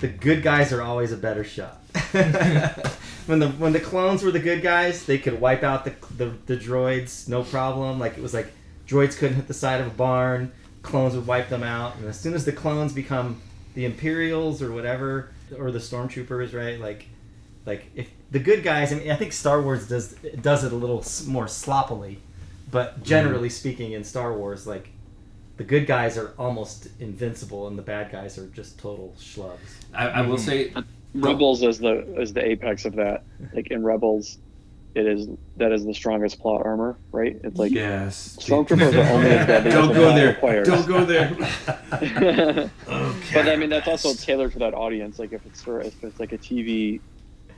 [0.05, 1.81] The good guys are always a better shot.
[3.25, 6.35] when the when the clones were the good guys, they could wipe out the, the
[6.45, 7.99] the droids no problem.
[7.99, 8.53] Like it was like
[8.87, 10.53] droids couldn't hit the side of a barn,
[10.83, 11.97] clones would wipe them out.
[11.97, 13.41] And as soon as the clones become
[13.73, 16.79] the Imperials or whatever, or the stormtroopers, right?
[16.79, 17.07] Like
[17.65, 20.77] like if the good guys, I mean, I think Star Wars does does it a
[20.77, 22.19] little more sloppily,
[22.71, 23.55] but generally mm-hmm.
[23.55, 24.91] speaking, in Star Wars, like
[25.57, 29.59] the good guys are almost invincible and the bad guys are just total schlubs.
[29.95, 30.73] I, I will say,
[31.15, 33.23] Rebels is the is the apex of that.
[33.53, 34.39] Like in Rebels,
[34.97, 37.37] it is that is the strongest plot armor, right?
[37.45, 38.37] It's like yes.
[38.41, 40.29] Stormtroopers are only as deadly as Don't go there.
[40.29, 40.67] requires.
[40.69, 42.71] Don't go there.
[43.33, 45.19] but I mean that's also tailored for that audience.
[45.19, 47.01] Like if it's for if it's like a TV,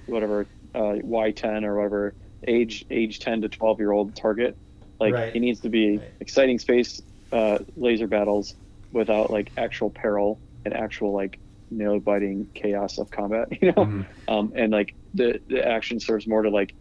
[0.07, 2.15] whatever uh, Y ten or whatever
[2.47, 4.57] age age ten to twelve year old target,
[5.01, 5.35] like Right.
[5.35, 6.13] it needs to be Right.
[6.21, 7.01] exciting space
[7.33, 8.55] uh, laser battles
[8.93, 11.39] without like actual peril and actual like
[11.71, 13.49] nail biting chaos of combat.
[13.61, 14.07] You know, Mhm.
[14.29, 16.75] um, and like the the action serves more to like,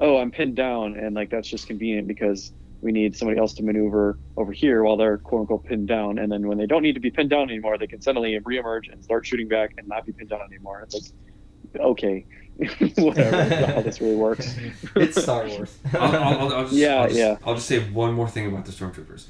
[0.00, 3.62] oh, I'm pinned down, and like that's just convenient because we need somebody else to
[3.62, 6.94] maneuver over here while they're quote unquote pinned down, and then when they don't need
[6.94, 10.04] to be pinned down anymore, they can suddenly reemerge and start shooting back and not
[10.04, 10.80] be pinned down anymore.
[10.82, 12.26] It's like, okay,
[12.96, 14.56] whatever, how this really works.
[14.96, 15.78] it's Star Wars.
[15.94, 17.36] I'll, I'll, I'll, I'll just, Yeah, I'll just, yeah.
[17.44, 19.26] I'll just say one more thing about the stormtroopers.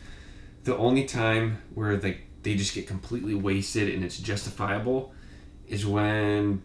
[0.65, 5.13] The only time where they they just get completely wasted and it's justifiable
[5.69, 6.63] is when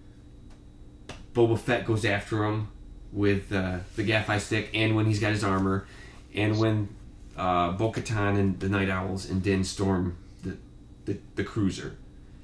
[1.33, 2.69] Boba Fett goes after him
[3.11, 5.87] with uh, the Gaffi stick, and when he's got his armor,
[6.33, 6.89] and when
[7.37, 10.57] uh, Bo-Katan and the Night Owls and Din storm the,
[11.05, 11.95] the, the cruiser.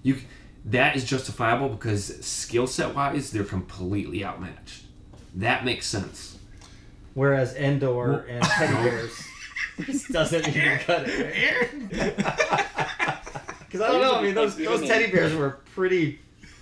[0.04, 0.18] You
[0.66, 4.84] that is justifiable because skill set wise they're completely outmatched.
[5.36, 6.38] That makes sense.
[7.14, 9.12] Whereas Endor and teddy bears
[9.82, 11.88] just doesn't even cut it.
[11.89, 14.15] Because I don't know.
[14.15, 16.19] I mean, those those teddy bears were pretty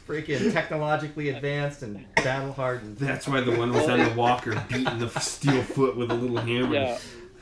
[0.07, 2.97] freaking technologically advanced and battle hardened.
[2.97, 6.37] That's why the one was on the walker beating the steel foot with a little
[6.37, 6.73] hammer.
[6.73, 6.97] Yeah,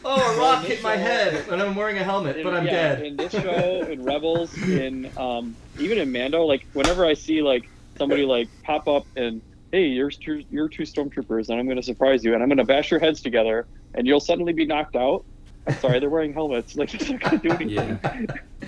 [0.05, 2.71] Oh, a rock hit my head, and I'm wearing a helmet, in- but I'm yeah,
[2.95, 3.05] dead.
[3.05, 7.69] In this show, in Rebels, in um, even in Mando, like whenever I see like
[7.97, 9.41] somebody like pop up and
[9.71, 12.57] hey, you're two, you're two stormtroopers, and I'm going to surprise you, and I'm going
[12.57, 15.25] to bash your heads together, and you'll suddenly be knocked out.
[15.69, 16.75] I'm sorry, they're wearing helmets.
[16.75, 18.27] Like it's not going to do anything.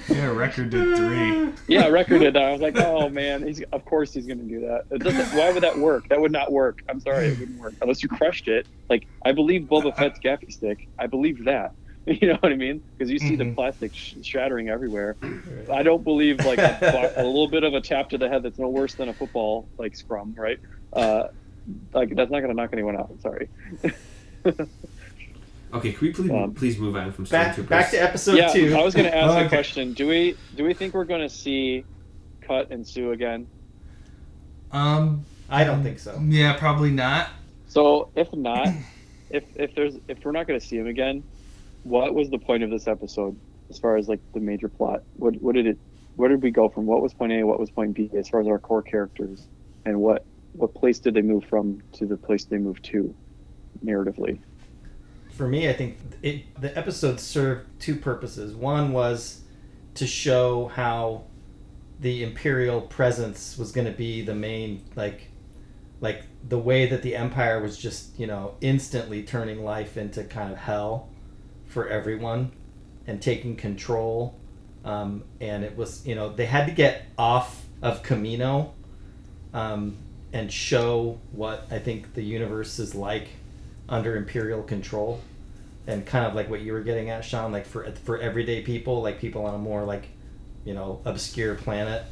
[0.10, 1.54] Yeah, record did three.
[1.68, 2.44] Yeah, Wrecker did that.
[2.44, 4.86] I was like, oh man, he's of course he's gonna do that.
[4.90, 5.38] It doesn't.
[5.38, 6.08] Why would that work?
[6.10, 6.82] That would not work.
[6.90, 8.66] I'm sorry, it wouldn't work unless you crushed it.
[8.90, 10.88] Like I believe Boba Fett's gaffy stick.
[10.98, 11.74] I believe that.
[12.08, 12.82] You know what I mean?
[12.98, 13.54] Because you see the Mhm.
[13.54, 15.16] plastic sh- shattering everywhere.
[15.72, 18.58] I don't believe like a, a little bit of a tap to the head that's
[18.58, 20.60] no worse than a football like scrum, right?
[20.92, 21.28] Uh,
[21.94, 23.12] like that's not gonna knock anyone out.
[23.22, 23.50] Sorry.
[25.74, 27.70] Okay, can we please, Um, please move on from back Stormtroopers?
[27.70, 28.76] back to episode yeah, two.
[28.76, 29.46] I was gonna ask Okay.
[29.46, 29.94] a question.
[29.94, 31.86] Do we do we think we're gonna see
[32.42, 33.48] Cut and Suu again?
[34.72, 36.20] Um, I don't think so.
[36.26, 37.30] yeah, probably not.
[37.68, 38.68] So if not,
[39.30, 41.24] if if there's if we're not going to see him again,
[41.84, 43.38] what was the point of this episode
[43.70, 45.04] as far as like the major plot?
[45.14, 45.78] What what did it?
[46.16, 46.86] Where did we go from?
[46.86, 47.44] What was point A?
[47.44, 49.48] What was point B as far as our core characters,
[49.86, 53.16] and what what place did they move from to the place they moved to,
[53.86, 54.40] narratively?
[55.32, 58.56] For me, I think it the episode served two purposes.
[58.56, 59.42] One was
[59.96, 61.24] to show how
[62.00, 65.28] the imperial presence was going to be the main like
[66.02, 70.52] like the way that the empire was just you know instantly turning life into kind
[70.52, 71.10] of hell
[71.66, 72.52] for everyone
[73.08, 74.36] and taking control
[74.84, 78.72] um, and it was you know they had to get off of Kamino
[79.54, 79.96] um,
[80.34, 83.28] and show what i think the universe is like
[83.92, 85.22] under imperial control.
[85.88, 89.02] And kind of like what you were getting at sean like for for everyday people
[89.02, 90.10] like people on a more like
[90.64, 92.04] you know obscure planet.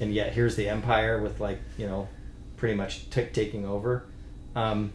[0.00, 2.08] And yet here's the empire with like you know
[2.56, 4.06] pretty much t- taking over.
[4.54, 4.92] Um,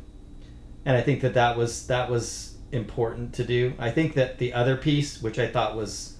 [0.85, 3.73] and i think that that was that was important to do.
[3.77, 6.15] I think that the other piece which i thought was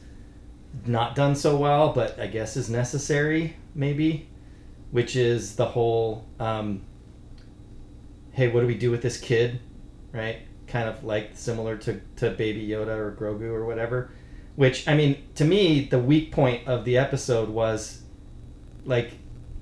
[0.86, 4.28] not done so well but i guess is necessary maybe
[4.92, 6.82] which is the whole um,
[8.32, 9.60] hey what do we do with this kid
[10.12, 10.40] right?
[10.68, 14.12] Kind of like similar to, to baby yoda or grogu or whatever.
[14.56, 18.02] Which i mean to me the weak point of the episode was
[18.86, 19.12] like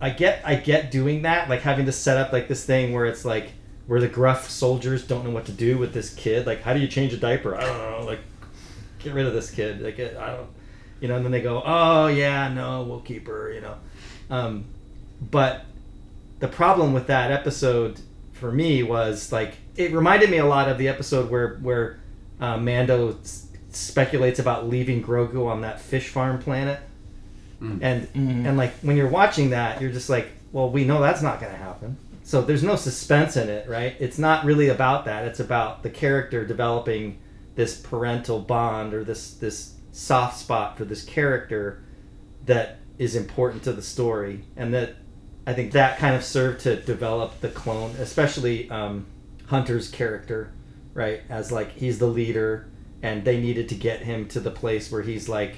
[0.02, 3.06] i get i get doing that like having to set up like this thing where
[3.06, 3.52] it's like
[3.86, 6.45] where the gruff soldiers don't know what to do with this kid.
[6.45, 7.56] Like how do you change a diaper?
[7.56, 8.20] I don't know like
[9.00, 9.82] get rid of this kid.
[9.82, 10.50] Like i don't
[11.00, 13.76] you know and then they go oh yeah no we'll keep her you know?
[14.30, 14.66] Um,
[15.22, 15.66] but
[16.39, 18.00] the problem with that episode
[18.40, 22.00] for me was like it reminded me a lot of the episode where where
[22.42, 26.80] uh, Mando s- speculates about leaving Grogu on that fish farm planet,
[27.62, 27.80] Mm.
[27.82, 28.48] and Mhm.
[28.48, 31.52] and like when you're watching that, you're just like, well, we know that's not going
[31.52, 31.98] to happen.
[32.24, 33.96] So there's no suspense in it, right?
[34.00, 35.26] It's not really about that.
[35.26, 37.18] It's about the character developing
[37.56, 41.84] this parental bond or this this soft spot for this character
[42.46, 44.96] that is important to the story, and that
[45.46, 49.06] I think that kind of served to develop the clone, especially um,
[49.48, 50.52] Hunter's character,
[50.94, 51.22] right?
[51.30, 52.70] As like he's the leader,
[53.02, 55.56] and they needed to get him to the place where he's like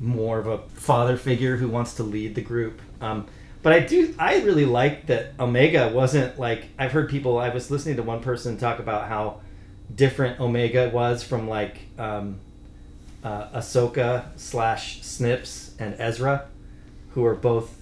[0.00, 2.80] more of a father figure who wants to lead the group.
[3.00, 3.26] Um,
[3.62, 7.38] but I do, I really like that Omega wasn't like I've heard people.
[7.38, 9.40] I was listening to one person talk about how
[9.92, 12.40] different Omega was from like um,
[13.24, 16.46] uh, Ahsoka slash Snips and Ezra,
[17.10, 17.77] who are both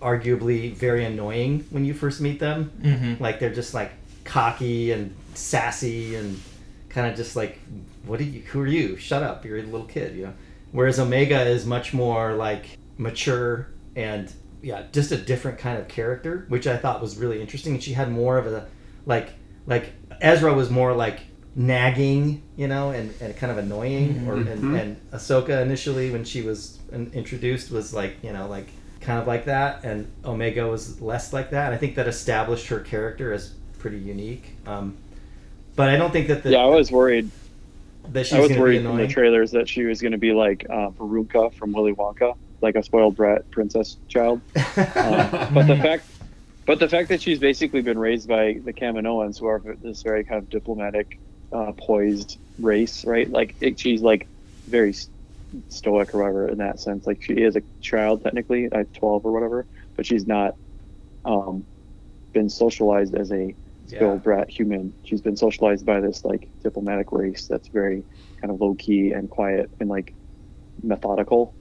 [0.00, 2.70] arguably very annoying when you first meet them.
[2.82, 3.22] Mm-hmm.
[3.22, 3.92] Like they're just like
[4.24, 6.40] cocky and sassy and
[6.88, 7.58] kind of just like,
[8.06, 8.40] what are you?
[8.42, 8.96] Who are you?
[8.96, 9.44] Shut up!
[9.44, 10.34] You're a little kid, you know.
[10.72, 16.46] Whereas Omega is much more like mature and yeah, just a different kind of character,
[16.48, 17.74] which I thought was really interesting.
[17.74, 18.66] And she had more of a
[19.06, 19.30] like
[19.66, 21.20] like Ezra was more like
[21.56, 24.26] nagging, you know, and, and kind of annoying.
[24.28, 24.80] Or and, Mhm.
[24.80, 26.78] and Ahsoka initially when she was
[27.12, 28.68] introduced was like you know like
[29.04, 31.72] kind of like that, and Omega was less like that.
[31.72, 34.56] I think that established her character as pretty unique.
[34.66, 34.96] Um,
[35.76, 37.30] but I don't think that the yeah, I was worried.
[38.08, 40.66] that she's I was worried in the trailers that she was going to be like
[40.70, 44.40] uh, Veruca from Willy Wonka, like a spoiled brat princess child.
[44.76, 46.06] Um, but the fact,
[46.66, 50.24] but the fact that she's basically been raised by the Kaminoans, who are this very
[50.24, 51.18] kind of diplomatic,
[51.52, 53.30] uh, poised race, right?
[53.30, 54.26] Like it, she's like
[54.66, 54.94] very
[55.68, 57.06] stoic or whatever in that sense.
[57.06, 60.54] Like she is a child technically, at twelve or whatever, but she's not
[61.24, 61.64] um,
[62.32, 63.54] been socialized as a
[63.90, 64.16] Yeah.
[64.16, 64.94] brat human.
[65.04, 68.04] She's been socialized by this like diplomatic race that's very
[68.40, 70.14] kind of low key and quiet and like
[70.82, 71.54] methodical.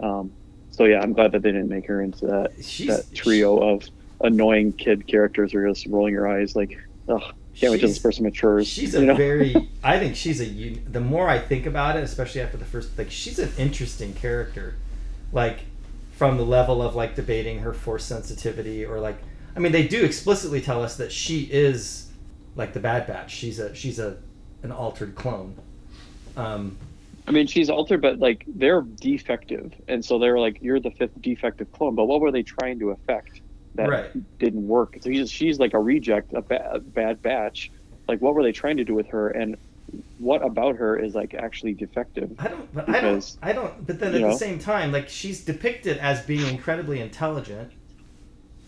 [0.00, 0.32] Um,
[0.70, 3.82] so yeah, I'm glad that they didn't make her into that She's that trio of
[4.22, 6.76] annoying kid characters where you're just rolling your eyes like,
[7.08, 7.22] ugh,
[7.56, 8.66] can't wait till this person matures.
[8.66, 9.14] She's a know?
[9.16, 9.70] very.
[9.82, 10.44] I think she's a.
[10.44, 14.74] The more I think about it, especially after the first, like she's an interesting character,
[15.32, 15.60] like
[16.12, 19.16] from the level of like debating her force sensitivity or like.
[19.54, 22.10] I mean, they do explicitly tell us that she is
[22.56, 23.30] like the Bad Batch.
[23.30, 24.18] She's a she's a
[24.62, 25.56] an altered clone.
[26.36, 26.76] Um,
[27.26, 31.20] I mean, she's altered, but like they're defective, and so they're like, "You're the fifth
[31.22, 33.40] defective clone." But what were they trying to affect
[33.76, 34.38] that Right.
[34.38, 34.96] didn't work?
[35.00, 37.70] So he's, she's like a reject, a bad, bad batch.
[38.08, 39.56] Like, what were they trying to do with her, and
[40.18, 42.30] what about her is like actually defective?
[42.38, 43.86] I don't, but I don't, I don't.
[43.86, 47.72] But then you at the same time, like she's depicted as being incredibly intelligent,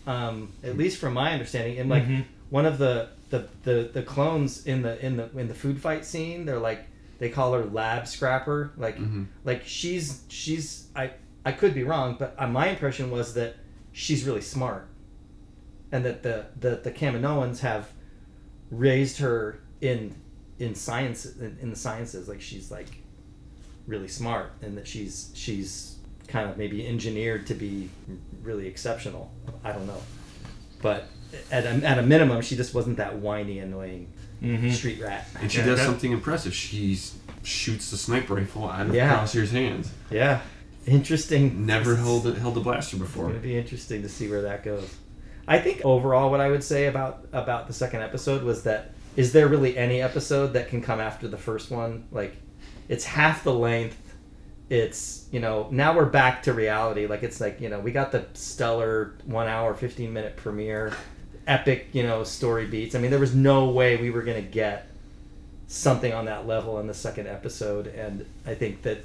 [0.07, 1.77] um, at least from my understanding.
[1.77, 2.25] And like Mhm.
[2.49, 6.05] one of the, the the the clones in the in the in the food fight
[6.05, 6.85] scene, they're like
[7.19, 8.71] they call her Lab Scrapper.
[8.77, 9.27] Like Mhm.
[9.43, 11.11] like she's she's I
[11.45, 13.55] I could be wrong, but uh, my impression was that
[13.91, 14.87] she's really smart,
[15.91, 17.89] and that the the the Kaminoans have
[18.71, 20.15] raised her in
[20.59, 22.27] in science in, in the sciences.
[22.27, 22.87] Like she's like
[23.87, 27.89] really smart, and that she's she's kind of maybe engineered to be
[28.43, 29.31] really exceptional.
[29.63, 30.01] I don't know,
[30.81, 31.07] but
[31.51, 34.11] at a, at a minimum, she just wasn't that whiny, annoying
[34.41, 34.71] Mhm.
[34.73, 35.27] street rat.
[35.41, 36.53] And she Yeah, does that- something impressive.
[36.53, 36.97] She
[37.43, 39.17] shoots the sniper rifle out of Yeah.
[39.19, 39.91] Crosshair's hands.
[40.11, 40.41] Yeah,
[40.85, 41.65] interesting.
[41.65, 43.23] Never held a, held a blaster It's before.
[43.25, 44.95] going to be interesting to see where that goes.
[45.49, 49.33] I think overall, what I would say about about the second episode was that is
[49.33, 52.07] there really any episode that can come after the first one?
[52.11, 52.37] Like,
[52.87, 53.97] it's half the length.
[54.69, 57.07] It's you know now we're back to reality.
[57.07, 60.93] Like it's like you know we got the stellar one hour fifteen minute premiere,
[61.47, 62.93] epic you know story beats.
[62.93, 64.87] I mean there was no way we were gonna get
[65.65, 68.99] something on that level in the second episode, and I think that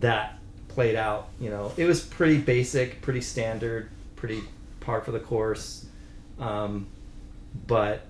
[0.00, 1.28] that played out.
[1.38, 4.42] You know, it was pretty basic, pretty standard, pretty
[4.88, 5.84] par for the course.
[6.40, 6.86] Um,
[7.66, 8.06] but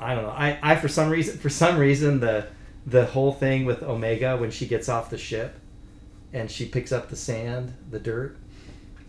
[0.00, 0.30] I don't know.
[0.30, 2.46] I, I for some reason for some reason the
[2.86, 5.60] the whole thing with Omega when she gets off the ship
[6.32, 8.38] and she picks up the sand, the dirt,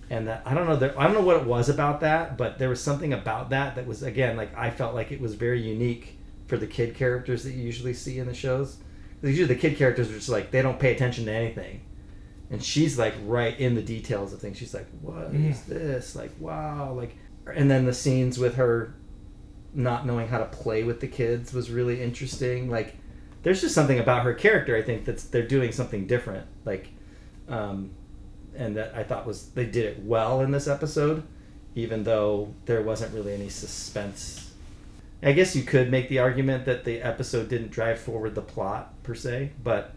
[0.09, 0.75] and that I don't know.
[0.75, 3.75] There, I don't know what it was about that, but there was something about that
[3.75, 6.17] that was again like I felt like it was very unique
[6.47, 8.77] for the kid characters that you usually see in the shows.
[9.21, 11.79] Usually the kid characters are just like they don't pay attention to anything,
[12.49, 14.57] and she's like right in the details of things.
[14.57, 15.65] She's like, "What is Mm.
[15.65, 16.15] this?
[16.15, 17.15] Like, wow!" Like,
[17.53, 18.93] and then the scenes with her
[19.73, 22.69] not knowing how to play with the kids was really interesting.
[22.69, 22.95] Like,
[23.41, 24.75] there's just something about her character.
[24.75, 26.45] I think that's they're doing something different.
[26.63, 26.89] Like,
[27.49, 27.91] um,
[28.55, 31.23] and that I thought was they did it well in this episode,
[31.75, 34.51] even though there wasn't really any suspense.
[35.23, 39.01] I guess you could make the argument that the episode didn't drive forward the plot
[39.03, 39.95] per se, but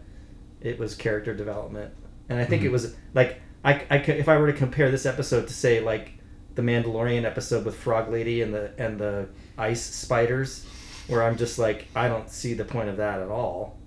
[0.61, 1.93] it was character development,
[2.29, 2.71] and I think it Mhm.
[2.71, 6.11] was like I, I could, if I were to compare this episode to say like
[6.55, 10.65] the Mandalorian episode with Frog Lady and the and the ice spiders,
[11.07, 13.77] where I'm just like I don't see the point of that at all.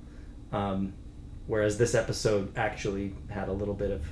[0.52, 0.92] Um,
[1.46, 4.02] whereas this episode actually had a little bit of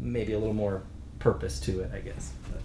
[0.00, 0.82] maybe a little more
[1.18, 2.32] purpose to it, I guess.
[2.50, 2.60] But,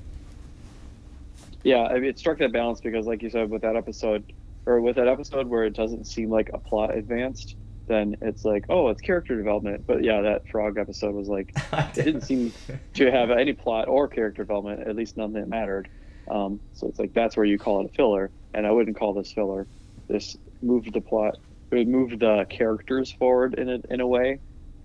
[1.64, 4.34] Yeah, I mean, it struck that balance because, like you said, with that episode,
[4.66, 7.56] or with that episode where it doesn't seem like a plot advanced,
[7.88, 9.86] then it's like, oh, it's character development.
[9.86, 12.52] But yeah, that frog episode was like, it didn't seem
[12.96, 15.90] to have any plot or character development, at least none that mattered.
[16.30, 19.14] Um, so it's like that's where you call it a filler, and I wouldn't call
[19.14, 19.68] this filler.
[20.08, 21.38] This moved the plot,
[21.72, 24.40] it moved the characters forward in a in a way,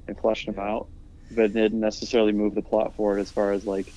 [0.07, 0.89] and fleshed them out,
[1.31, 3.91] but it didn't necessarily move the plot forward as far as like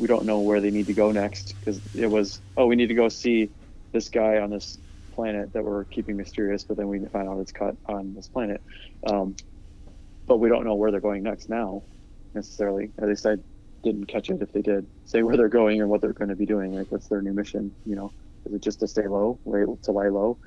[0.00, 2.88] we don't know where they need to go next because it was oh we need
[2.88, 3.50] to go see
[3.92, 4.78] this guy on this
[5.14, 8.60] planet that we're keeping mysterious, but then we find out it's cut on this planet.
[9.06, 9.36] Um,
[10.26, 11.82] but we don't know where they're going next now
[12.34, 12.90] necessarily.
[13.00, 13.36] At least I
[13.82, 16.36] didn't catch it if they did say where they're going and what they're going to
[16.36, 16.74] be doing.
[16.74, 17.74] Like, what's their new mission?
[17.84, 18.12] You know,
[18.46, 20.38] is it just to stay low, lay, to lie low?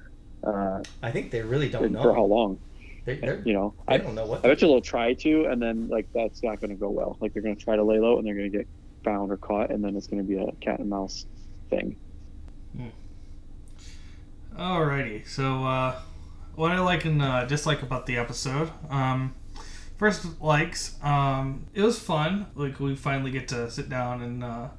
[0.43, 2.01] Uh, I think they really don't know.
[2.01, 2.59] for how long?
[3.05, 4.45] They, You know, I, don't know what.
[4.45, 7.17] I bet you they'll try to, and then like that's not going to go well.
[7.21, 8.67] Like they're going to try to lay low, and they're going to get
[9.03, 11.25] found or caught, and then it's going to be a cat and mouse
[11.69, 11.95] thing.
[14.57, 15.99] Alrighty, so uh,
[16.55, 18.71] what I like and uh, dislike about the episode.
[18.89, 19.35] Um,
[19.97, 22.47] first likes, um, it was fun.
[22.55, 24.69] Like we finally get to sit down and uh,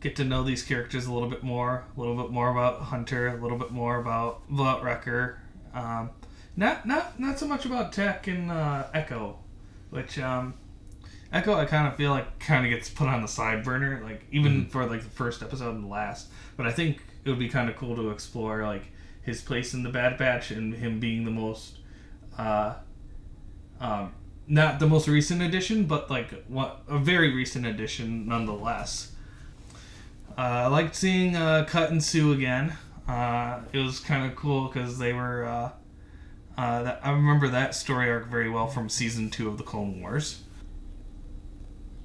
[0.00, 3.28] get to know these characters a little bit more, a little bit more about Hunter,
[3.28, 5.38] a little bit more about about Wrecker.
[5.74, 6.08] Um,
[6.56, 9.38] not not not so much about Tech and uh, Echo,
[9.90, 10.54] which um,
[11.30, 14.24] Echo I kind of feel like kind of gets put on the side burner, like
[14.32, 16.28] even for like the first episode and the last.
[16.56, 18.84] But I think it would be kind of cool to explore like
[19.30, 21.78] his place in the Bad Batch and him being the most,
[22.36, 22.74] uh,
[23.80, 24.12] um,
[24.46, 29.12] not the most recent addition, but like what a very recent addition nonetheless.
[30.36, 32.74] Uh, I liked seeing uh, Cut and Suu again.
[33.08, 35.44] Uh, it was kind of cool because they were.
[35.44, 35.70] Uh,
[36.58, 40.00] uh, that, I remember that story arc very well from season two of the Clone
[40.00, 40.42] Wars.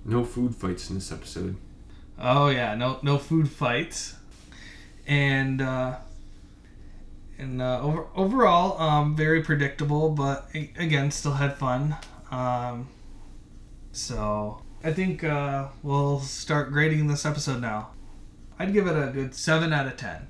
[0.06, 1.58] No food fights in this episode.
[2.20, 4.16] Oh yeah, no no food fights,
[5.08, 5.98] and uh,
[7.38, 11.96] And uh, over, overall, um, very predictable, but again, still had fun.
[12.32, 12.88] Um,
[13.92, 17.90] so I think uh, we'll start grading this episode now.
[18.58, 20.28] I'd give it a good seven out of ten.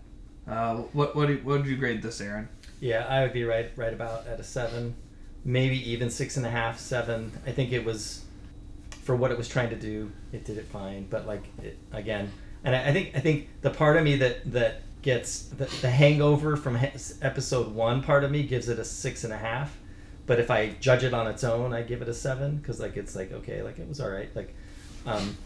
[0.47, 2.49] Uh, what what what would you grade this, Aaron?
[2.79, 4.95] Yeah, I would be right right about at a seven,
[5.43, 7.31] maybe even six and a half, seven.
[7.45, 8.23] I think it was
[9.03, 10.11] for what it was trying to do.
[10.31, 12.31] It did it fine, but like it, again,
[12.63, 15.89] and I, I think I think the part of me that that gets the, the
[15.89, 16.75] hangover from
[17.21, 19.77] episode one part of me gives it a six and a half.
[20.25, 22.97] But if I judge it on its own, I give it a seven because like
[22.97, 24.35] it's like okay, like it was all right.
[24.35, 24.55] Like,
[25.05, 25.37] um,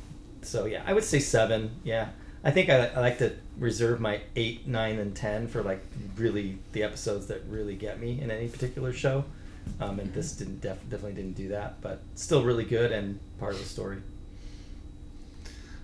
[0.42, 1.72] so yeah, I would say seven.
[1.84, 2.08] Yeah,
[2.42, 5.86] I think I, I like to reserve my eight, nine, and ten for like
[6.16, 9.26] really the episodes that really get me in any particular show.
[9.82, 13.54] Um, and this didn't def- definitely didn't do that, but still really good and part
[13.56, 13.98] of the story.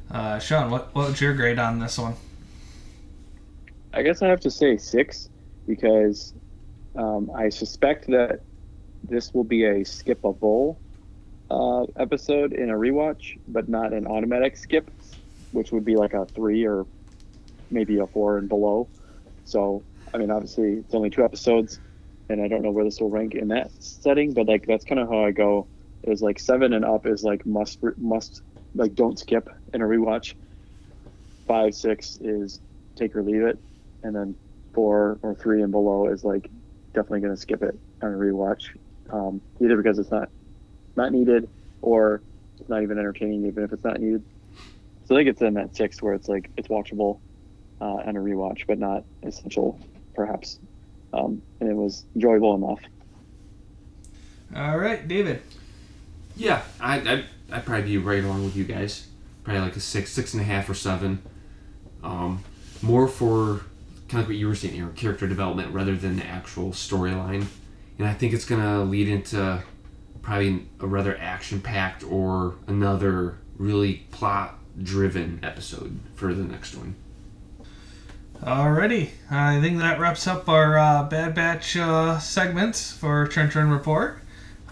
[0.09, 2.15] Uh, Sean, what what was your grade on this one?
[3.95, 5.29] I guess I have to say six
[5.67, 6.33] because
[6.97, 8.41] um, I suspect that
[9.03, 10.79] this will be a skippable
[11.49, 14.91] uh, episode in a rewatch, but not an automatic skip,
[15.51, 16.85] which would be like a three or
[17.71, 18.89] maybe a four and below.
[19.45, 21.79] So, I mean, obviously, it's only two episodes,
[22.29, 24.99] and I don't know where this will rank in that setting, but like that's kind
[24.99, 25.69] of how I go.
[26.03, 28.41] Is like seven and up is like must must
[28.75, 30.33] like don't skip in a rewatch.
[31.47, 32.59] Five six is
[32.97, 33.57] take or leave it,
[34.05, 34.35] and then
[34.73, 36.49] four or three and below is like
[36.93, 38.69] definitely going to skip it on a rewatch,
[39.09, 40.29] um, either because it's not
[40.95, 41.49] not needed
[41.81, 42.21] or
[42.59, 44.23] it's not even entertaining, even if it's not needed.
[45.05, 47.19] So I think it's in that six where it's like it's watchable
[47.81, 49.79] uh, on a rewatch, but not essential,
[50.13, 50.59] perhaps.
[51.13, 52.79] Um, and it was enjoyable enough.
[54.55, 55.41] All right, David.
[56.35, 59.07] Yeah, I, I, I'd probably be right along with you guys.
[59.43, 61.21] Probably like a six, six and a half or seven.
[62.03, 62.43] Um,
[62.81, 63.61] more for
[64.07, 67.45] kind of like what you were saying, your character development rather than the actual storyline.
[67.97, 69.63] And I think it's going to lead into
[70.21, 76.95] probably a rather action packed or another really plot driven episode for the next one.
[78.41, 83.69] Alrighty, I think that wraps up our uh, Bad Batch uh, segments for Trench Run
[83.69, 84.21] Report.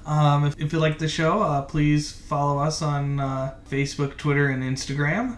[0.06, 4.50] Um, if, if you like the show, uh, please follow us on uh, Facebook, Twitter,
[4.50, 5.38] and Instagram.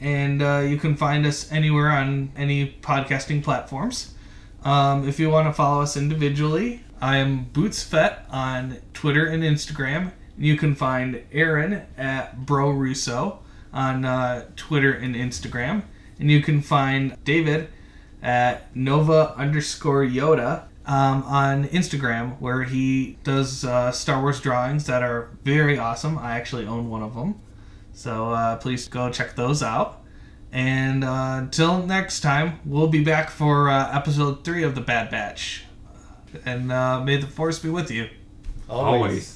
[0.00, 4.14] And uh, you can find us anywhere on any podcasting platforms.
[4.62, 10.12] Um, if you want to follow us individually, I am BootsFet on Twitter and Instagram.
[10.38, 13.40] You can find Aaron at Bro Russo
[13.72, 15.82] on uh, Twitter and Instagram.
[16.18, 17.68] And you can find David
[18.22, 25.02] at Nova underscore Yoda um, on Instagram, where he does uh, Star Wars drawings that
[25.02, 26.16] are very awesome.
[26.18, 27.40] I actually own one of them.
[27.96, 30.02] So uh, please go check those out.
[30.52, 35.10] And uh, until next time, we'll be back for uh, episode three of The Bad
[35.10, 35.64] Batch.
[36.44, 38.10] And uh, may the Force be with you.
[38.68, 39.35] Always.